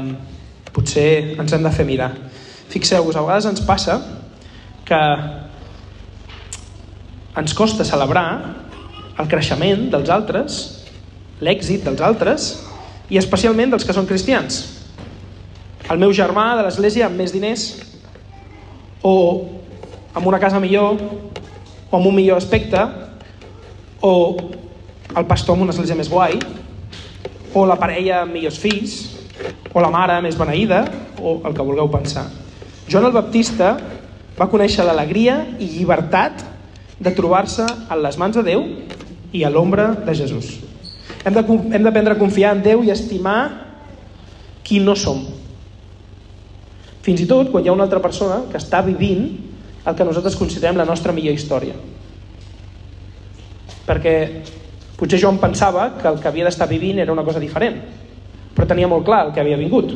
potser 0.76 1.36
ens 1.40 1.56
hem 1.56 1.66
de 1.66 1.72
fer 1.74 1.86
mirar. 1.88 2.12
Fixeu-vos, 2.70 3.16
a 3.16 3.24
vegades 3.26 3.50
ens 3.50 3.64
passa 3.66 3.98
que 4.86 5.02
ens 7.36 7.54
costa 7.58 7.86
celebrar 7.88 8.28
el 9.20 9.30
creixement 9.32 9.88
dels 9.92 10.12
altres, 10.12 10.60
l'èxit 11.44 11.86
dels 11.88 12.04
altres, 12.04 12.50
i 13.10 13.20
especialment 13.22 13.74
dels 13.74 13.86
que 13.86 13.94
són 13.96 14.08
cristians. 14.10 14.62
El 15.92 16.02
meu 16.02 16.14
germà 16.16 16.56
de 16.58 16.66
l'església 16.66 17.06
amb 17.08 17.20
més 17.22 17.34
diners 17.34 17.68
o 19.06 19.16
amb 20.16 20.26
una 20.26 20.40
casa 20.42 20.60
millor, 20.64 20.98
o 21.92 21.98
amb 21.98 22.08
un 22.10 22.16
millor 22.16 22.40
aspecte, 22.42 22.82
o 24.02 24.14
el 25.16 25.26
pastor 25.26 25.56
amb 25.56 25.66
una 25.66 25.74
església 25.74 25.96
més 25.98 26.10
guai, 26.12 26.38
o 27.56 27.66
la 27.68 27.78
parella 27.80 28.24
amb 28.24 28.36
millors 28.36 28.60
fills, 28.60 28.96
o 29.72 29.84
la 29.84 29.92
mare 29.92 30.18
més 30.24 30.38
beneïda, 30.40 30.84
o 31.22 31.40
el 31.48 31.56
que 31.56 31.64
vulgueu 31.64 31.88
pensar. 31.92 32.26
Joan 32.92 33.08
el 33.08 33.16
Baptista 33.16 33.76
va 34.36 34.50
conèixer 34.52 34.84
l'alegria 34.86 35.40
i 35.60 35.70
llibertat 35.78 36.44
de 37.00 37.12
trobar-se 37.16 37.66
en 37.66 38.02
les 38.04 38.18
mans 38.20 38.36
de 38.36 38.44
Déu 38.46 38.66
i 39.36 39.44
a 39.44 39.52
l'ombra 39.52 39.90
de 40.06 40.16
Jesús. 40.16 40.52
Hem 41.26 41.34
d'aprendre 41.34 42.16
a 42.16 42.20
confiar 42.20 42.54
en 42.56 42.64
Déu 42.64 42.84
i 42.86 42.92
estimar 42.94 43.40
qui 44.66 44.80
no 44.84 44.96
som. 45.00 45.24
Fins 47.06 47.22
i 47.22 47.28
tot 47.30 47.52
quan 47.54 47.64
hi 47.64 47.70
ha 47.70 47.76
una 47.76 47.86
altra 47.88 48.02
persona 48.04 48.44
que 48.52 48.60
està 48.60 48.82
vivint 48.86 49.28
el 49.86 49.96
que 49.96 50.06
nosaltres 50.08 50.38
considerem 50.40 50.78
la 50.78 50.88
nostra 50.88 51.14
millor 51.14 51.36
història. 51.38 51.76
Perquè 53.86 54.16
potser 54.96 55.20
jo 55.20 55.32
em 55.32 55.40
pensava 55.42 55.90
que 56.00 56.08
el 56.08 56.20
que 56.22 56.30
havia 56.30 56.48
d'estar 56.48 56.70
vivint 56.70 57.02
era 57.04 57.14
una 57.14 57.26
cosa 57.28 57.42
diferent, 57.44 57.82
però 58.56 58.68
tenia 58.68 58.88
molt 58.88 59.06
clar 59.08 59.26
el 59.28 59.34
que 59.36 59.44
havia 59.44 59.60
vingut. 59.60 59.92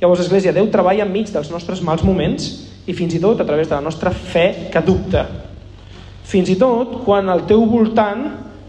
Llavors, 0.00 0.22
Església, 0.26 0.52
Déu 0.54 0.68
treballa 0.70 1.06
enmig 1.06 1.32
dels 1.32 1.50
nostres 1.50 1.82
mals 1.82 2.04
moments 2.06 2.50
i 2.86 2.94
fins 2.94 3.16
i 3.16 3.20
tot 3.22 3.40
a 3.40 3.46
través 3.48 3.68
de 3.68 3.74
la 3.74 3.82
nostra 3.82 4.12
fe 4.12 4.68
que 4.72 4.82
dubta. 4.84 5.24
Fins 6.26 6.50
i 6.52 6.58
tot 6.58 7.00
quan 7.06 7.30
al 7.30 7.46
teu 7.46 7.64
voltant 7.66 8.26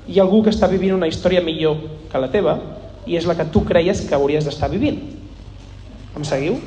hi 0.07 0.19
ha 0.19 0.23
algú 0.23 0.43
que 0.43 0.53
està 0.53 0.69
vivint 0.71 0.95
una 0.95 1.09
història 1.09 1.43
millor 1.43 1.81
que 2.09 2.21
la 2.21 2.31
teva 2.33 2.55
i 3.07 3.17
és 3.19 3.27
la 3.27 3.35
que 3.37 3.47
tu 3.51 3.63
creies 3.67 4.05
que 4.07 4.15
hauries 4.15 4.45
d'estar 4.47 4.69
vivint. 4.71 4.99
Em 6.15 6.25
seguiu? 6.25 6.57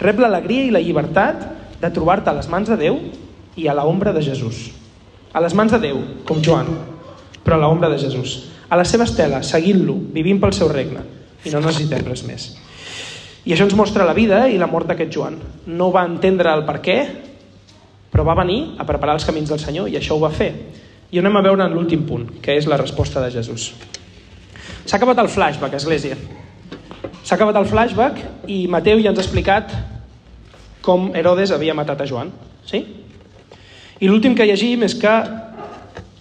Rep 0.00 0.18
l'alegria 0.18 0.64
i 0.66 0.72
la 0.74 0.82
llibertat 0.82 1.44
de 1.80 1.90
trobar-te 1.94 2.32
a 2.32 2.36
les 2.38 2.48
mans 2.50 2.70
de 2.70 2.78
Déu 2.80 2.98
i 3.60 3.68
a 3.68 3.76
l'ombra 3.76 4.12
de 4.16 4.22
Jesús. 4.24 4.70
A 5.34 5.42
les 5.42 5.54
mans 5.54 5.72
de 5.72 5.80
Déu, 5.82 6.00
com 6.26 6.42
Joan, 6.42 6.72
però 7.44 7.58
a 7.58 7.62
l'ombra 7.62 7.90
de 7.92 8.00
Jesús. 8.00 8.38
A 8.68 8.76
la 8.80 8.86
seva 8.88 9.04
estela, 9.04 9.42
seguint-lo, 9.44 9.94
vivint 10.14 10.40
pel 10.42 10.54
seu 10.56 10.70
regne. 10.72 11.04
I 11.44 11.52
no 11.52 11.60
necessitem 11.60 12.06
res 12.08 12.24
més. 12.24 12.48
I 13.44 13.52
això 13.52 13.66
ens 13.68 13.76
mostra 13.76 14.06
la 14.08 14.16
vida 14.16 14.46
i 14.48 14.56
la 14.58 14.70
mort 14.70 14.88
d'aquest 14.88 15.12
Joan. 15.12 15.36
No 15.66 15.90
va 15.92 16.06
entendre 16.08 16.52
el 16.56 16.64
per 16.64 16.78
què, 16.80 16.98
però 18.10 18.24
va 18.24 18.38
venir 18.40 18.78
a 18.80 18.86
preparar 18.88 19.18
els 19.18 19.26
camins 19.28 19.50
del 19.52 19.60
Senyor 19.60 19.90
i 19.92 19.98
això 20.00 20.16
ho 20.16 20.22
va 20.22 20.32
fer. 20.32 20.50
I 21.12 21.20
anem 21.20 21.36
a 21.36 21.44
veure 21.44 21.66
en 21.66 21.76
l'últim 21.76 22.06
punt, 22.08 22.24
que 22.42 22.56
és 22.56 22.66
la 22.70 22.80
resposta 22.80 23.20
de 23.20 23.30
Jesús. 23.34 23.72
S'ha 24.84 24.96
acabat 24.96 25.20
el 25.20 25.28
flashback, 25.28 25.76
Església. 25.76 26.16
S'ha 27.24 27.36
acabat 27.36 27.56
el 27.60 27.68
flashback 27.68 28.48
i 28.48 28.64
Mateu 28.68 29.00
ja 29.02 29.12
ens 29.12 29.20
ha 29.20 29.24
explicat 29.24 29.72
com 30.84 31.10
Herodes 31.16 31.52
havia 31.52 31.76
matat 31.76 32.04
a 32.04 32.08
Joan. 32.08 32.32
Sí? 32.68 32.80
I 34.00 34.08
l'últim 34.08 34.34
que 34.36 34.46
llegim 34.48 34.84
és 34.84 34.96
que 35.00 35.12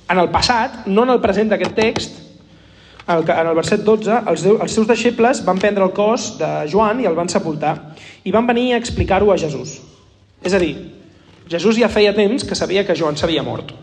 en 0.10 0.20
el 0.20 0.30
passat, 0.30 0.84
no 0.88 1.06
en 1.08 1.14
el 1.16 1.22
present 1.24 1.52
d'aquest 1.52 1.76
text, 1.78 2.20
en 3.08 3.48
el 3.48 3.56
verset 3.56 3.84
12, 3.84 4.20
els, 4.32 4.46
els 4.48 4.76
seus 4.76 4.88
deixebles 4.88 5.42
van 5.44 5.60
prendre 5.60 5.84
el 5.84 5.92
cos 5.96 6.38
de 6.40 6.52
Joan 6.72 7.02
i 7.04 7.08
el 7.10 7.18
van 7.18 7.32
sepultar 7.32 7.76
i 8.24 8.32
van 8.32 8.48
venir 8.48 8.74
a 8.74 8.80
explicar-ho 8.80 9.32
a 9.34 9.38
Jesús. 9.38 9.82
És 10.44 10.56
a 10.56 10.60
dir, 10.60 10.76
Jesús 11.52 11.78
ja 11.80 11.92
feia 11.92 12.16
temps 12.16 12.46
que 12.48 12.56
sabia 12.56 12.86
que 12.88 12.96
Joan 12.96 13.20
s'havia 13.20 13.44
mort. 13.44 13.74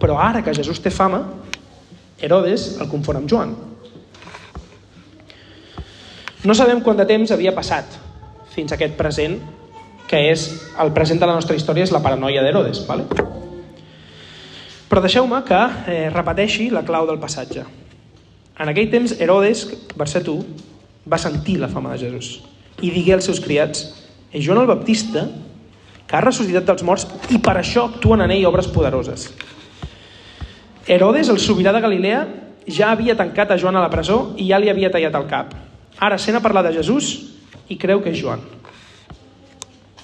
Però 0.00 0.16
ara 0.18 0.42
que 0.42 0.54
Jesús 0.56 0.80
té 0.82 0.90
fama, 0.90 1.22
Herodes 2.18 2.78
el 2.80 2.88
confon 2.90 3.20
amb 3.20 3.30
Joan. 3.30 3.52
No 6.44 6.54
sabem 6.54 6.80
quant 6.82 6.98
de 6.98 7.06
temps 7.06 7.30
havia 7.34 7.54
passat 7.54 7.98
fins 8.54 8.72
a 8.72 8.78
aquest 8.78 8.96
present, 8.98 9.36
que 10.08 10.24
és 10.30 10.48
el 10.80 10.94
present 10.96 11.20
de 11.20 11.28
la 11.28 11.36
nostra 11.36 11.58
història 11.58 11.84
és 11.84 11.92
la 11.92 12.02
paranoia 12.02 12.42
d'Herodes. 12.42 12.86
Vale? 12.88 13.06
Però 14.88 15.02
deixeu-me 15.04 15.42
que 15.44 15.58
eh, 15.86 16.08
repeteixi 16.14 16.70
la 16.72 16.84
clau 16.86 17.06
del 17.08 17.20
passatge. 17.20 17.64
En 18.58 18.70
aquell 18.72 18.88
temps, 18.90 19.12
Herodes, 19.20 19.66
verset 20.00 20.28
1, 20.32 20.68
va 21.08 21.20
sentir 21.20 21.58
la 21.60 21.68
fama 21.68 21.92
de 21.94 22.06
Jesús 22.06 22.38
i 22.82 22.90
digué 22.94 23.14
als 23.16 23.26
seus 23.26 23.40
criats 23.42 23.84
és 24.30 24.44
Joan 24.44 24.60
el 24.62 24.68
Baptista 24.70 25.24
que 26.08 26.16
ha 26.16 26.22
ressuscitat 26.24 26.66
dels 26.68 26.84
morts 26.86 27.06
i 27.34 27.40
per 27.42 27.56
això 27.58 27.88
actuen 27.88 28.22
en 28.24 28.32
ell 28.32 28.46
obres 28.48 28.68
poderoses. 28.72 29.28
Herodes, 30.88 31.28
el 31.28 31.40
sobirà 31.42 31.72
de 31.74 31.82
Galilea, 31.84 32.20
ja 32.68 32.92
havia 32.92 33.16
tancat 33.16 33.52
a 33.52 33.58
Joan 33.60 33.76
a 33.76 33.82
la 33.84 33.92
presó 33.92 34.32
i 34.40 34.48
ja 34.48 34.60
li 34.60 34.70
havia 34.72 34.92
tallat 34.92 35.16
el 35.20 35.26
cap. 35.28 35.52
Ara 36.00 36.16
sent 36.20 36.38
a 36.38 36.44
parlar 36.44 36.64
de 36.64 36.72
Jesús 36.78 37.10
i 37.68 37.76
creu 37.76 38.00
que 38.00 38.12
és 38.14 38.20
Joan. 38.20 38.40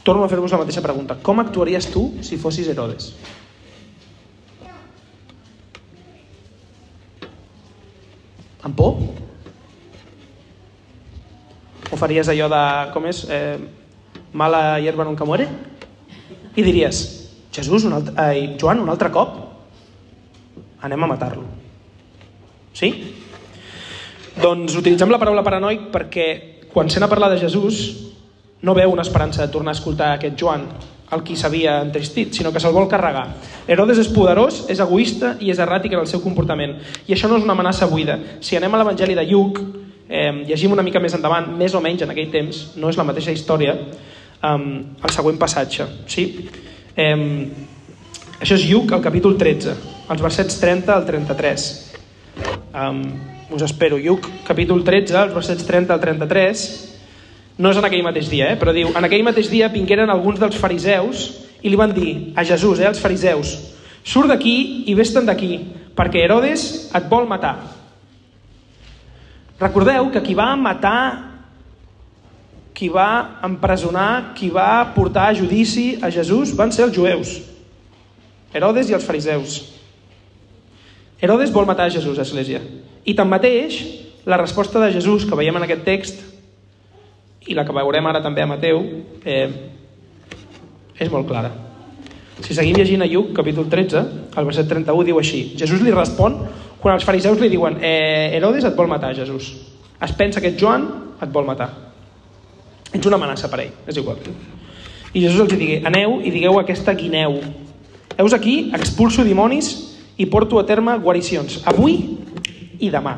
Torno 0.05 0.25
a 0.25 0.29
fer-vos 0.29 0.53
la 0.53 0.61
mateixa 0.61 0.85
pregunta. 0.85 1.17
Com 1.23 1.41
actuaries 1.41 1.89
tu 1.89 2.11
si 2.21 2.37
fossis 2.37 2.69
Herodes? 2.69 3.15
Amb 8.65 8.77
por? 8.77 8.97
O 11.93 11.94
faries 12.05 12.29
allò 12.29 12.51
de, 12.53 12.65
com 12.93 13.09
és, 13.09 13.25
eh, 13.33 13.57
mala 14.37 14.79
hierba 14.81 15.05
nunca 15.05 15.25
muere? 15.25 15.49
I 16.55 16.63
diries, 16.63 16.99
Jesús, 17.51 17.85
un 17.85 17.97
altre, 17.97 18.15
eh, 18.19 18.57
Joan, 18.61 18.81
un 18.81 18.91
altre 18.93 19.11
cop? 19.11 19.37
Anem 20.85 21.03
a 21.03 21.07
matar-lo. 21.07 21.45
Sí? 22.75 22.91
Doncs 24.37 24.75
utilitzem 24.77 25.11
la 25.11 25.19
paraula 25.19 25.45
paranoic 25.47 25.89
perquè 25.95 26.27
quan 26.73 26.91
sent 26.91 27.07
a 27.07 27.09
parlar 27.09 27.31
de 27.31 27.39
Jesús 27.39 28.11
no 28.63 28.75
veu 28.75 28.91
una 28.91 29.03
esperança 29.03 29.47
de 29.47 29.53
tornar 29.53 29.73
a 29.73 29.79
escoltar 29.79 30.13
aquest 30.15 30.37
Joan, 30.41 30.67
el 31.13 31.23
qui 31.23 31.37
s'havia 31.37 31.81
entristit, 31.85 32.35
sinó 32.35 32.53
que 32.53 32.61
se'l 32.61 32.75
vol 32.75 32.89
carregar. 32.89 33.37
Herodes 33.69 34.01
és 34.03 34.09
poderós, 34.09 34.65
és 34.69 34.81
egoista 34.81 35.37
i 35.41 35.53
és 35.53 35.61
erràtic 35.63 35.93
en 35.95 36.01
el 36.01 36.11
seu 36.11 36.21
comportament. 36.21 36.81
I 37.07 37.15
això 37.15 37.29
no 37.29 37.39
és 37.39 37.45
una 37.45 37.55
amenaça 37.55 37.87
buida. 37.87 38.19
Si 38.41 38.57
anem 38.57 38.75
a 38.75 38.81
l'Evangeli 38.81 39.15
de 39.15 39.27
Lluc, 39.29 39.61
eh, 40.09 40.45
llegim 40.49 40.73
una 40.73 40.85
mica 40.87 41.01
més 41.01 41.15
endavant, 41.15 41.51
més 41.59 41.75
o 41.75 41.83
menys 41.85 42.03
en 42.05 42.13
aquell 42.15 42.31
temps, 42.33 42.65
no 42.77 42.91
és 42.91 42.99
la 43.01 43.07
mateixa 43.09 43.33
història, 43.33 43.75
eh, 43.75 44.55
el 44.55 45.15
següent 45.15 45.39
passatge. 45.39 45.87
Sí? 46.07 46.27
Eh, 46.97 47.17
això 48.41 48.57
és 48.59 48.67
Lluc, 48.69 48.93
el 48.93 49.03
capítol 49.03 49.39
13, 49.39 49.77
els 50.11 50.23
versets 50.23 50.59
30 50.61 50.95
al 50.95 51.07
33. 51.07 51.69
Um, 52.75 53.05
us 53.55 53.63
espero. 53.63 53.97
Lluc, 53.99 54.27
capítol 54.47 54.83
13, 54.85 55.15
els 55.23 55.35
versets 55.37 55.65
30 55.65 55.95
al 55.95 56.01
33, 56.03 56.65
no 57.63 57.71
és 57.71 57.79
en 57.79 57.87
aquell 57.87 58.03
mateix 58.03 58.29
dia, 58.33 58.51
eh? 58.51 58.59
però 58.59 58.75
diu, 58.75 58.91
en 58.91 59.07
aquell 59.07 59.23
mateix 59.23 59.49
dia 59.53 59.71
vingueren 59.71 60.11
alguns 60.11 60.41
dels 60.43 60.59
fariseus 60.59 61.29
i 61.63 61.71
li 61.71 61.79
van 61.79 61.95
dir 61.95 62.35
a 62.35 62.43
Jesús, 62.45 62.81
eh, 62.83 62.89
als 62.89 62.99
fariseus, 63.01 63.55
surt 64.03 64.33
d'aquí 64.33 64.85
i 64.91 64.97
vés-te'n 64.99 65.29
d'aquí, 65.29 65.61
perquè 65.95 66.25
Herodes 66.25 66.91
et 66.93 67.07
vol 67.09 67.29
matar. 67.31 67.55
Recordeu 69.61 70.11
que 70.11 70.23
qui 70.23 70.35
va 70.35 70.55
matar, 70.57 71.31
qui 72.75 72.89
va 72.91 73.41
empresonar, 73.47 74.35
qui 74.35 74.51
va 74.51 74.83
portar 74.95 75.29
a 75.31 75.35
judici 75.35 75.99
a 76.03 76.11
Jesús 76.11 76.55
van 76.59 76.73
ser 76.75 76.89
els 76.89 76.97
jueus, 76.97 77.37
Herodes 78.55 78.91
i 78.91 78.95
els 78.95 79.07
fariseus. 79.07 79.61
Herodes 81.23 81.53
vol 81.55 81.67
matar 81.67 81.87
a 81.89 81.95
Jesús, 81.95 82.19
Església. 82.19 82.61
I 83.05 83.15
tanmateix, 83.15 83.79
la 84.25 84.39
resposta 84.41 84.81
de 84.81 84.93
Jesús 84.93 85.27
que 85.29 85.37
veiem 85.37 85.57
en 85.59 85.67
aquest 85.67 85.85
text 85.85 86.23
i 87.47 87.55
la 87.55 87.65
que 87.67 87.75
veurem 87.77 88.07
ara 88.09 88.23
també 88.25 88.43
a 88.43 88.49
Mateu 88.49 88.81
eh, 89.25 89.49
és 90.99 91.11
molt 91.13 91.29
clara. 91.29 91.51
Si 92.43 92.57
seguim 92.57 92.77
llegint 92.79 93.05
a 93.05 93.09
Lluc, 93.09 93.33
capítol 93.37 93.69
13, 93.71 94.05
el 94.35 94.49
verset 94.49 94.71
31 94.71 95.07
diu 95.07 95.21
així. 95.21 95.43
Jesús 95.59 95.85
li 95.85 95.93
respon 95.95 96.41
quan 96.85 96.99
els 96.99 97.07
fariseus 97.09 97.41
li 97.41 97.49
diuen 97.49 97.79
eh, 97.81 98.37
Herodes 98.37 98.67
et 98.69 98.75
vol 98.77 98.91
matar, 98.91 99.15
Jesús. 99.17 99.55
Es 100.05 100.13
pensa 100.13 100.43
que 100.45 100.53
Joan 100.61 100.85
et 101.17 101.31
vol 101.33 101.47
matar. 101.49 101.71
Ets 102.93 103.09
una 103.09 103.17
amenaça 103.17 103.49
per 103.49 103.63
ell, 103.63 103.73
és 103.89 103.97
igual. 103.97 104.21
I 105.15 105.23
Jesús 105.23 105.41
els 105.47 105.55
digui, 105.57 105.79
aneu 105.89 106.19
i 106.21 106.35
digueu 106.35 106.61
aquesta 106.61 106.93
guineu. 106.99 107.39
Heus 108.19 108.37
aquí, 108.37 108.69
expulso 108.77 109.25
dimonis 109.25 109.73
i 110.21 110.29
porto 110.29 110.61
a 110.61 110.67
terme 110.69 110.99
guaricions, 111.01 111.63
avui 111.65 111.97
i 112.77 112.93
demà. 112.93 113.17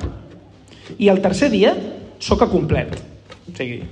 I 1.02 1.10
el 1.10 1.18
tercer 1.24 1.50
dia 1.50 1.74
sóc 2.22 2.46
a 2.46 2.52
complet. 2.52 2.94
O 3.50 3.56
sigui, 3.56 3.82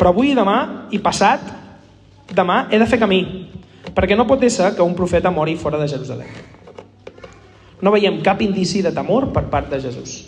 però 0.00 0.16
avui 0.16 0.32
i 0.32 0.36
demà 0.38 0.58
i 0.96 1.04
passat, 1.04 1.44
demà 2.32 2.66
he 2.72 2.80
de 2.80 2.88
fer 2.88 3.04
camí, 3.04 3.20
perquè 3.92 4.16
no 4.16 4.24
pot 4.28 4.48
ésser 4.48 4.72
que 4.72 4.84
un 4.84 4.96
profeta 4.96 5.28
mori 5.28 5.60
fora 5.60 5.76
de 5.76 5.92
Jerusalem. 5.92 6.55
No 7.82 7.92
veiem 7.92 8.22
cap 8.24 8.40
indici 8.40 8.80
de 8.84 8.92
temor 8.94 9.30
per 9.34 9.46
part 9.52 9.68
de 9.72 9.80
Jesús. 9.82 10.22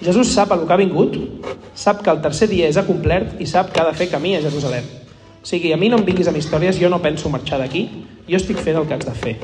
Jesús 0.00 0.30
sap 0.30 0.52
el 0.54 0.62
que 0.66 0.72
ha 0.72 0.78
vingut, 0.80 1.16
sap 1.74 2.04
que 2.04 2.10
el 2.10 2.22
tercer 2.22 2.48
dia 2.48 2.68
és 2.70 2.78
acomplert 2.78 3.40
i 3.42 3.46
sap 3.50 3.72
que 3.74 3.82
ha 3.82 3.88
de 3.88 3.96
fer 3.98 4.08
camí 4.12 4.36
a 4.36 4.42
Jerusalem. 4.44 4.86
O 5.42 5.46
sigui, 5.46 5.72
a 5.72 5.78
mi 5.80 5.90
no 5.90 5.98
em 5.98 6.06
vinguis 6.06 6.28
amb 6.30 6.38
històries, 6.38 6.78
jo 6.78 6.90
no 6.90 7.02
penso 7.02 7.30
marxar 7.30 7.58
d'aquí, 7.60 7.84
jo 8.28 8.38
estic 8.38 8.62
fent 8.62 8.78
el 8.78 8.86
que 8.86 8.94
haig 8.94 9.06
de 9.06 9.14
fer. 9.16 9.36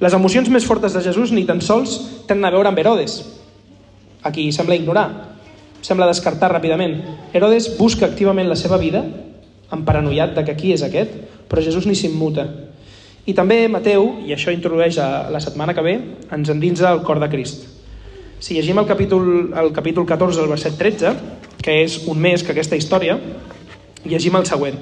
Les 0.00 0.14
emocions 0.16 0.50
més 0.52 0.66
fortes 0.68 0.92
de 0.92 1.02
Jesús 1.04 1.32
ni 1.32 1.46
tan 1.48 1.62
sols 1.64 1.96
tenen 2.28 2.44
a 2.44 2.52
veure 2.52 2.68
amb 2.68 2.80
Herodes, 2.82 3.20
a 4.24 4.32
qui 4.32 4.50
sembla 4.52 4.76
ignorar, 4.76 5.06
sembla 5.84 6.08
descartar 6.08 6.50
ràpidament. 6.52 6.96
Herodes 7.32 7.70
busca 7.78 8.08
activament 8.08 8.48
la 8.50 8.58
seva 8.58 8.80
vida, 8.80 9.04
emparanoiat 9.72 10.34
de 10.36 10.44
que 10.44 10.56
qui 10.58 10.72
és 10.74 10.84
aquest, 10.84 11.12
però 11.48 11.64
Jesús 11.64 11.86
ni 11.88 11.96
s'immuta. 11.96 12.46
I 13.24 13.32
també 13.32 13.62
Mateu, 13.72 14.18
i 14.28 14.34
això 14.34 14.52
introdueix 14.52 14.98
a 15.00 15.30
la 15.32 15.40
setmana 15.40 15.72
que 15.72 15.84
ve, 15.84 15.94
ens 16.34 16.50
endinsa 16.52 16.90
el 16.92 17.00
cor 17.06 17.22
de 17.22 17.30
Crist. 17.32 17.62
Si 18.44 18.52
llegim 18.52 18.76
el 18.82 18.84
capítol, 18.84 19.54
el 19.56 19.70
capítol 19.72 20.04
14, 20.04 20.42
el 20.42 20.50
verset 20.52 20.76
13, 20.76 21.14
que 21.64 21.78
és 21.86 22.02
un 22.12 22.20
més 22.20 22.44
que 22.44 22.52
aquesta 22.52 22.76
història, 22.76 23.16
llegim 24.04 24.36
el 24.36 24.44
següent. 24.44 24.76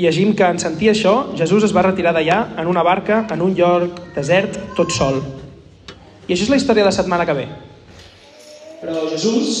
Llegim 0.00 0.32
que 0.36 0.48
en 0.48 0.60
sentir 0.62 0.88
això, 0.94 1.34
Jesús 1.36 1.66
es 1.68 1.76
va 1.76 1.84
retirar 1.84 2.14
d'allà 2.16 2.38
en 2.62 2.70
una 2.70 2.84
barca, 2.86 3.26
en 3.28 3.44
un 3.44 3.52
lloc 3.58 4.00
desert, 4.16 4.56
tot 4.78 4.96
sol. 4.96 5.20
I 6.28 6.32
això 6.32 6.46
és 6.46 6.54
la 6.54 6.60
història 6.62 6.86
de 6.86 6.88
la 6.88 6.96
setmana 6.96 7.28
que 7.28 7.36
ve. 7.42 7.46
Però 8.80 9.04
Jesús, 9.12 9.52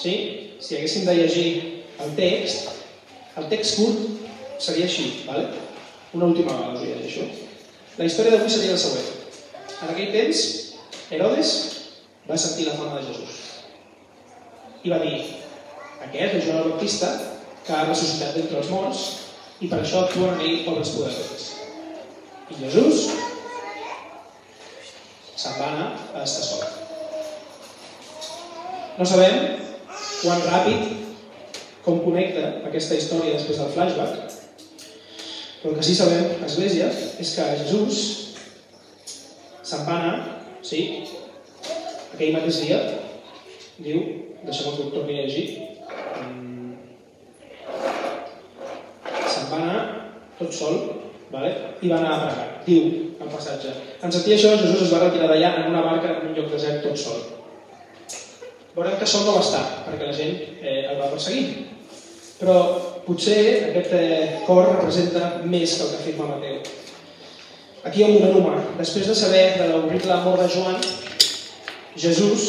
sí, 0.00 0.16
si 0.60 0.78
haguéssim 0.78 1.04
de 1.04 1.20
llegir 1.20 1.48
el 2.00 2.16
text, 2.16 2.72
el 3.36 3.52
text 3.52 3.76
curt 3.76 4.60
seria 4.62 4.88
així, 4.88 5.10
¿vale? 5.28 5.65
Una 6.16 6.26
última 6.26 6.52
vegada 6.52 6.72
us 6.74 6.80
ho 6.80 6.84
llegeixo. 6.88 7.26
La 7.98 8.06
història 8.08 8.36
d'avui 8.36 8.50
seria 8.52 8.72
la 8.72 8.80
següent. 8.80 9.08
En 9.76 9.90
aquell 9.92 10.12
temps, 10.14 10.42
Herodes 11.12 11.50
va 12.28 12.38
sentir 12.40 12.66
la 12.66 12.76
fama 12.78 12.96
de 12.96 13.04
Jesús. 13.10 13.42
I 14.84 14.92
va 14.92 15.00
dir, 15.02 15.18
aquest 16.06 16.38
és 16.38 16.46
Joan 16.46 16.62
el 16.62 16.72
Baptista, 16.72 17.12
que 17.66 17.74
ha 17.74 17.84
ressuscitat 17.84 18.36
d'entre 18.36 18.62
els 18.62 18.72
morts, 18.72 19.04
i 19.60 19.68
per 19.68 19.80
això 19.82 20.04
actuen 20.04 20.34
en 20.34 20.44
ell 20.46 20.68
obres 20.72 20.92
poderoses. 20.94 21.46
I 22.52 22.58
Jesús 22.62 23.06
se'n 25.36 25.56
va 25.60 25.70
anar 25.72 25.88
a 26.14 26.24
estar 26.24 26.44
sol. 26.46 26.64
No 28.96 29.04
sabem 29.04 29.42
quan 30.22 30.44
ràpid 30.46 30.94
com 31.84 32.00
connecta 32.04 32.46
aquesta 32.68 32.96
història 32.96 33.36
després 33.36 33.60
del 33.60 33.74
flashback, 33.74 34.25
però 35.60 35.72
el 35.72 35.78
que 35.78 35.86
sí 35.86 35.94
sabem, 35.96 36.36
Església, 36.46 36.90
és 37.20 37.32
que 37.36 37.46
Jesús 37.62 38.00
se'n 39.66 39.86
va 39.88 39.96
anar, 39.98 40.16
sí, 40.62 40.82
aquell 42.14 42.34
mateix 42.36 42.60
dia, 42.64 42.80
diu, 43.82 44.02
deixem 44.46 44.76
que 44.76 44.84
ho 44.84 44.92
torni 44.94 45.18
a 45.18 45.24
llegir, 45.26 45.46
se'n 49.26 49.48
va 49.50 49.62
anar 49.62 49.80
tot 50.38 50.52
sol, 50.54 50.78
vale? 51.32 51.52
i 51.82 51.90
va 51.90 51.98
anar 52.00 52.12
a 52.14 52.20
pregar. 52.26 52.48
Diu, 52.66 52.90
el 53.20 53.32
passatge. 53.32 53.72
En 54.04 54.12
sentir 54.12 54.36
això, 54.36 54.52
Jesús 54.60 54.86
es 54.86 54.92
va 54.92 55.02
retirar 55.06 55.30
d'allà 55.30 55.52
en 55.60 55.70
una 55.72 55.84
barca 55.84 56.12
en 56.12 56.30
un 56.30 56.36
lloc 56.36 56.52
desert 56.52 56.84
tot 56.84 57.00
sol. 57.00 57.24
Veurem 58.76 58.98
que 59.00 59.08
sol 59.08 59.24
no 59.24 59.38
va 59.38 59.44
estar, 59.44 59.62
perquè 59.86 60.08
la 60.08 60.16
gent 60.16 60.36
eh, 60.60 60.82
el 60.90 61.00
va 61.00 61.08
perseguir. 61.12 61.64
Però 62.36 62.56
potser 63.06 63.40
aquest 63.70 63.94
eh, 63.94 64.42
cor 64.46 64.66
representa 64.72 65.36
més 65.46 65.76
que 65.76 65.86
el 65.86 65.92
que 65.92 66.00
afirma 66.02 66.30
Mateu. 66.34 66.58
Aquí 67.86 68.02
hi 68.02 68.04
ha 68.04 68.10
un 68.10 68.18
moment 68.18 68.40
humà. 68.40 68.62
Després 68.80 69.06
de 69.06 69.14
saber 69.14 69.44
de 69.60 69.68
l'horrible 69.70 70.18
mort 70.24 70.42
de 70.42 70.48
Joan, 70.50 70.80
Jesús 71.96 72.46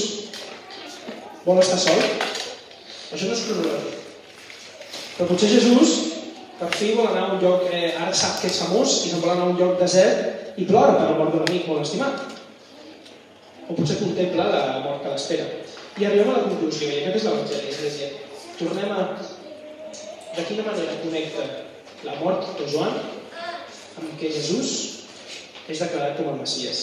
vol 1.46 1.62
estar 1.62 1.78
sol. 1.80 2.02
Això 3.14 3.30
no 3.30 3.36
és 3.38 3.46
cronològic. 3.46 3.94
Però 5.18 5.30
potser 5.30 5.52
Jesús 5.54 5.94
per 6.58 6.72
fi 6.74 6.92
vol 6.98 7.06
anar 7.12 7.28
a 7.28 7.34
un 7.36 7.42
lloc, 7.42 7.68
eh, 7.70 7.94
ara 7.94 8.14
sap 8.14 8.42
que 8.42 8.50
és 8.50 8.60
famós 8.64 9.04
i 9.06 9.12
se'n 9.12 9.22
vol 9.22 9.36
anar 9.36 9.46
a 9.46 9.52
un 9.52 9.60
lloc 9.60 9.78
desert 9.80 10.58
i 10.58 10.66
plora 10.66 10.96
per 10.98 11.12
la 11.12 11.18
mort 11.20 11.36
d'un 11.36 11.46
amic 11.46 11.68
molt 11.70 11.86
estimat. 11.86 12.34
O 13.70 13.76
potser 13.78 14.00
contempla 14.02 14.48
la 14.50 14.82
mort 14.82 15.04
que 15.04 15.14
l'espera. 15.14 15.46
I 15.98 16.06
arribem 16.06 16.32
a 16.32 16.38
la 16.38 16.46
conclusió, 16.50 16.90
i 16.90 17.04
aquest 17.04 17.20
és 17.20 17.28
l'Evangeli, 17.28 17.74
Església. 17.74 18.10
Tornem 18.58 18.94
a... 18.96 19.06
De 20.38 20.44
quina 20.46 20.68
manera 20.68 21.00
connecta 21.02 21.44
la 22.06 22.14
mort 22.20 22.52
de 22.60 22.66
Joan 22.70 22.94
amb 23.98 24.12
que 24.20 24.30
Jesús 24.30 24.74
és 25.66 25.80
declarat 25.82 26.20
com 26.20 26.30
el 26.30 26.38
Messies. 26.38 26.82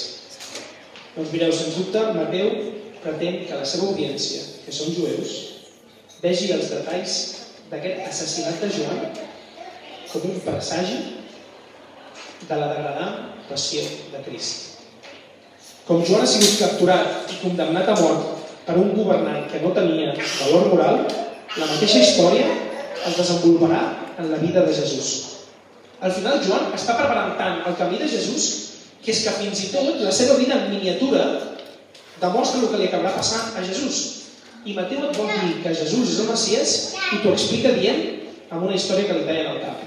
Doncs 1.15 1.31
mireu, 1.31 1.53
sens 1.55 1.77
dubte, 1.79 2.03
Mateu 2.17 2.51
pretén 3.05 3.45
que 3.47 3.61
la 3.61 3.69
seva 3.69 3.93
audiència, 3.93 4.41
que 4.65 4.75
són 4.75 4.91
jueus, 4.97 5.37
vegi 6.25 6.51
els 6.57 6.73
detalls 6.73 7.15
d'aquest 7.71 8.03
assassinat 8.09 8.59
de 8.65 8.73
Joan 8.75 9.01
com 10.11 10.27
un 10.33 10.43
presagi 10.43 10.99
de 12.49 12.59
la 12.59 12.73
degradant 12.73 13.23
passió 13.47 13.87
de 14.11 14.27
Crist. 14.27 14.83
Com 15.87 16.03
Joan 16.03 16.27
ha 16.27 16.33
sigut 16.35 16.59
capturat 16.59 17.31
i 17.31 17.41
condemnat 17.45 17.95
a 17.95 17.97
mort 18.03 18.51
per 18.67 18.81
un 18.83 18.95
governant 18.99 19.47
que 19.53 19.63
no 19.63 19.71
tenia 19.79 20.19
valor 20.19 20.73
moral, 20.75 21.05
la 21.55 21.71
mateixa 21.71 22.03
història 22.03 22.64
es 23.09 23.17
desenvoluparà 23.21 23.83
en 24.19 24.31
la 24.31 24.39
vida 24.41 24.65
de 24.65 24.75
Jesús. 24.75 25.11
Al 26.01 26.13
final, 26.13 26.41
Joan 26.45 26.73
està 26.77 26.97
preparant 26.99 27.37
tant 27.39 27.63
el 27.69 27.77
camí 27.79 28.01
de 28.01 28.09
Jesús 28.09 28.49
que 29.05 29.13
és 29.13 29.23
que 29.25 29.37
fins 29.37 29.63
i 29.67 29.71
tot 29.73 30.01
la 30.01 30.13
seva 30.13 30.37
vida 30.41 30.57
en 30.57 30.71
miniatura 30.73 31.25
demostra 32.21 32.61
el 32.63 32.71
que 32.73 32.81
li 32.81 32.89
acabarà 32.89 33.13
passant 33.17 33.57
a 33.59 33.65
Jesús. 33.65 34.03
I 34.65 34.77
Mateu 34.77 35.03
et 35.05 35.17
vol 35.19 35.29
dir 35.29 35.59
que 35.65 35.75
Jesús 35.77 36.15
és 36.15 36.21
el 36.23 36.31
Messies 36.31 36.77
i 37.13 37.21
t'ho 37.21 37.35
explica 37.35 37.75
dient 37.77 38.01
amb 38.49 38.65
una 38.65 38.77
història 38.77 39.09
que 39.09 39.19
li 39.19 39.27
tallen 39.29 39.51
al 39.53 39.61
cap. 39.65 39.83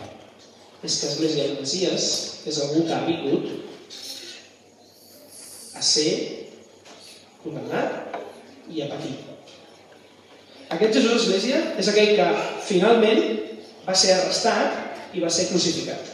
És 0.85 0.99
que 1.01 1.09
Església 1.09 1.47
del 1.47 1.57
Messies 1.63 2.03
és 2.45 2.59
algú 2.61 2.85
que 2.85 2.93
ha 2.93 3.07
vingut 3.07 3.49
a 5.77 5.81
ser 5.81 6.11
condemnat 7.41 7.89
i 8.69 8.85
a 8.85 8.91
patir. 8.93 9.36
Aquest 10.67 10.97
Jesús 10.97 11.21
Església 11.21 11.59
és 11.79 11.87
aquell 11.87 12.15
que 12.17 12.27
finalment 12.67 13.21
va 13.87 13.95
ser 13.95 14.17
arrestat 14.17 15.15
i 15.15 15.23
va 15.23 15.31
ser 15.31 15.47
crucificat. 15.51 16.13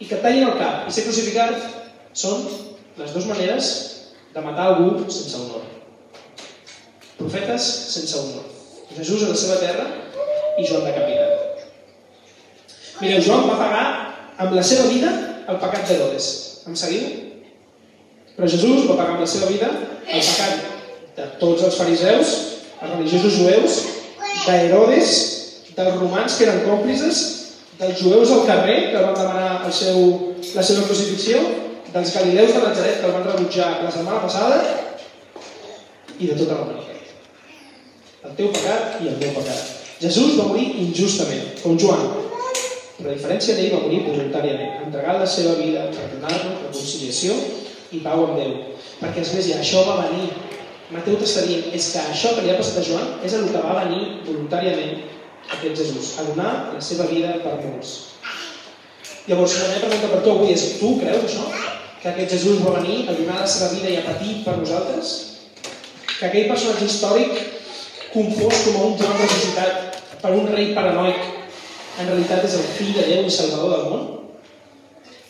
I 0.00 0.08
que 0.08 0.18
tallin 0.20 0.48
el 0.50 0.58
cap 0.60 0.88
i 0.88 0.92
ser 0.92 1.06
crucificat 1.06 1.56
són 2.12 2.44
les 3.00 3.14
dues 3.14 3.28
maneres 3.30 3.70
de 4.34 4.44
matar 4.44 4.66
algú 4.70 5.06
sense 5.08 5.40
honor. 5.40 5.64
Profetes 7.16 7.64
sense 7.96 8.18
honor. 8.20 8.44
Jesús 8.96 9.24
a 9.24 9.32
la 9.32 9.38
seva 9.38 9.56
terra 9.62 9.86
i 10.58 10.66
Joan 10.66 10.84
decapitat. 10.84 11.64
Mireu, 13.00 13.22
Joan 13.24 13.48
va 13.48 13.56
pagar 13.56 13.84
amb 14.44 14.56
la 14.56 14.64
seva 14.66 14.88
vida 14.92 15.10
el 15.48 15.58
pecat 15.62 15.88
d'Herodes. 15.88 16.30
Em 16.68 16.76
seguiu? 16.76 17.08
Però 18.36 18.48
Jesús 18.48 18.84
va 18.88 18.98
pagar 18.98 19.16
amb 19.16 19.24
la 19.24 19.30
seva 19.30 19.48
vida 19.48 19.70
el 19.70 20.20
pecat 20.20 20.66
de 21.16 21.28
tots 21.40 21.64
els 21.68 21.76
fariseus, 21.80 22.34
els 22.80 22.94
religiosos 22.94 23.36
jueus, 23.36 23.78
d'Herodes, 24.46 25.16
dels 25.76 25.96
romans 26.00 26.36
que 26.36 26.46
eren 26.46 26.62
còmplices, 26.66 27.18
dels 27.80 28.00
jueus 28.00 28.32
al 28.34 28.46
carrer 28.48 28.78
que 28.92 29.02
van 29.02 29.16
demanar 29.16 29.50
el 29.66 29.72
seu, 29.72 29.98
la 30.56 30.64
seva 30.64 30.86
crucifixió, 30.88 31.40
dels 31.92 32.14
galileus 32.14 32.54
de 32.54 32.62
Nazaret 32.62 33.00
que 33.00 33.08
el 33.08 33.14
van 33.16 33.26
rebutjar 33.26 33.70
la 33.82 33.92
setmana 33.92 34.22
passada 34.22 34.60
i 36.18 36.28
de 36.28 36.36
tota 36.38 36.56
la 36.56 36.64
humanitat. 36.64 37.14
El 38.28 38.34
teu 38.38 38.50
pecat 38.54 39.00
i 39.02 39.10
el 39.10 39.16
meu 39.20 39.32
pecat. 39.38 39.76
Jesús 40.00 40.36
va 40.38 40.48
morir 40.48 40.68
injustament, 40.84 41.56
com 41.62 41.78
Joan, 41.80 42.04
però 43.00 43.10
a 43.10 43.16
diferència 43.16 43.56
d'ell 43.56 43.74
va 43.74 43.82
morir 43.86 44.04
voluntàriament, 44.06 44.84
entregant 44.86 45.20
la 45.20 45.28
seva 45.28 45.56
vida 45.60 45.88
per 45.92 46.06
donar-nos 46.14 46.62
reconciliació 46.66 47.36
i 47.96 48.00
pau 48.04 48.26
amb 48.26 48.38
Déu. 48.40 48.54
Perquè, 49.00 49.24
Església, 49.24 49.60
això 49.60 49.84
va 49.88 50.02
venir 50.04 50.28
Mateu 50.90 51.14
t'està 51.20 51.44
dient 51.46 51.68
és 51.70 51.84
que 51.94 52.00
això 52.10 52.32
que 52.34 52.42
li 52.42 52.50
ha 52.50 52.58
passat 52.58 52.80
a 52.80 52.86
Joan 52.86 53.10
és 53.26 53.34
el 53.38 53.46
que 53.52 53.62
va 53.62 53.76
venir 53.84 54.22
voluntàriament 54.26 55.04
aquest 55.54 55.76
Jesús, 55.78 56.16
a 56.18 56.24
donar 56.26 56.52
la 56.74 56.80
seva 56.82 57.06
vida 57.10 57.36
per 57.44 57.56
molts. 57.62 57.92
Llavors, 59.28 59.54
la 59.60 59.68
meva 59.70 59.86
pregunta 59.86 60.10
per 60.10 60.20
tu 60.24 60.32
avui 60.32 60.54
és, 60.54 60.64
tu 60.80 60.96
creus 60.98 61.26
això? 61.28 61.46
Que 62.02 62.10
aquest 62.10 62.34
Jesús 62.34 62.62
va 62.64 62.74
venir 62.80 63.04
a 63.06 63.14
donar 63.14 63.38
la 63.42 63.50
seva 63.50 63.70
vida 63.74 63.92
i 63.92 63.98
a 64.00 64.06
patir 64.08 64.40
per 64.46 64.56
nosaltres? 64.58 65.12
Que 66.16 66.28
aquell 66.28 66.48
personatge 66.50 66.88
històric, 66.88 67.36
confós 68.10 68.64
com 68.66 68.78
a 68.80 68.86
un 68.88 68.96
Joan 68.98 69.20
ressuscitat 69.20 70.00
per 70.22 70.32
un 70.34 70.50
rei 70.50 70.72
paranoic, 70.74 71.20
en 72.00 72.10
realitat 72.10 72.48
és 72.48 72.56
el 72.58 72.66
fill 72.78 72.96
de 72.96 73.06
Déu 73.12 73.28
i 73.28 73.36
salvador 73.36 73.76
del 73.76 73.86
món? 73.92 74.08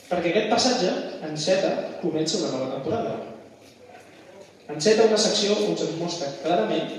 Perquè 0.08 0.32
aquest 0.32 0.48
passatge, 0.54 0.94
en 1.26 1.36
Seta, 1.38 1.74
comença 2.00 2.40
una 2.40 2.54
nova 2.56 2.72
temporada. 2.78 3.29
Enceta 4.70 5.08
una 5.08 5.18
secció 5.18 5.56
on 5.66 5.74
se'ns 5.74 5.96
mostra 5.98 6.28
clarament 6.44 6.92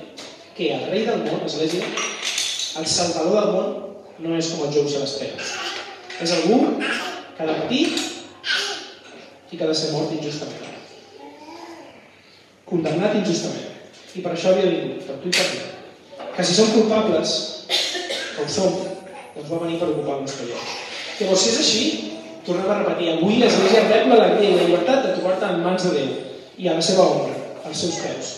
que 0.58 0.74
el 0.76 0.90
rei 0.92 1.06
del 1.08 1.22
món, 1.24 1.40
l'Església, 1.44 1.88
el 2.80 2.88
salvador 2.88 3.38
del 3.38 3.54
món, 3.56 3.70
no 4.26 4.36
és 4.36 4.50
com 4.52 4.66
el 4.66 4.74
Jou 4.76 4.90
se 4.92 5.00
l'estrella. 5.00 5.46
És 6.22 6.34
algú 6.36 6.58
que 6.82 7.40
ha 7.40 7.48
de 7.48 7.56
patir 7.62 7.86
i 9.52 9.58
que 9.58 9.64
ha 9.64 9.72
de 9.72 9.78
ser 9.78 9.94
mort 9.96 10.12
injustament. 10.18 10.68
Condemnat 12.68 13.18
injustament. 13.22 13.72
I 14.16 14.24
per 14.24 14.36
això 14.36 14.52
havia 14.52 14.68
vingut, 14.68 15.08
per 15.08 15.20
tu 15.24 15.32
i 15.32 15.36
per 15.40 15.48
mi. 15.56 16.30
Que 16.36 16.48
si 16.48 16.56
som 16.58 16.72
culpables, 16.76 17.36
que 17.72 18.44
ho 18.44 18.50
som, 18.52 18.80
doncs 19.36 19.48
va 19.48 19.64
venir 19.64 19.80
per 19.80 19.94
ocupar 19.94 20.20
el 20.20 20.26
nostre 20.28 20.50
lloc. 20.52 20.72
Llavors, 21.22 21.44
si 21.44 21.54
és 21.56 21.62
així, 21.64 21.84
tornem 22.44 22.68
a 22.68 22.82
repetir, 22.82 23.14
avui 23.16 23.40
l'Església 23.40 23.88
rep 23.88 24.12
l'alegria 24.12 24.50
i 24.50 24.58
la 24.60 24.68
llibertat 24.68 25.06
de 25.08 25.14
trobar-te 25.16 25.54
en 25.56 25.64
mans 25.64 25.88
de 25.88 25.96
Déu 26.00 26.18
i 26.62 26.68
a 26.68 26.76
la 26.76 26.84
seva 26.84 27.08
ombra 27.08 27.41
als 27.66 27.84
seus 27.86 28.00
peus. 28.04 28.32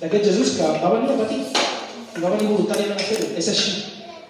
D'aquest 0.00 0.30
Jesús 0.30 0.56
que 0.56 0.68
va 0.82 0.92
venir 0.94 1.12
a 1.12 1.18
patir 1.20 1.40
i 1.44 2.22
va 2.22 2.32
venir 2.34 2.48
voluntàriament 2.50 2.98
a 2.98 3.08
fer-ho. 3.08 3.30
És 3.38 3.50
així. 3.52 3.74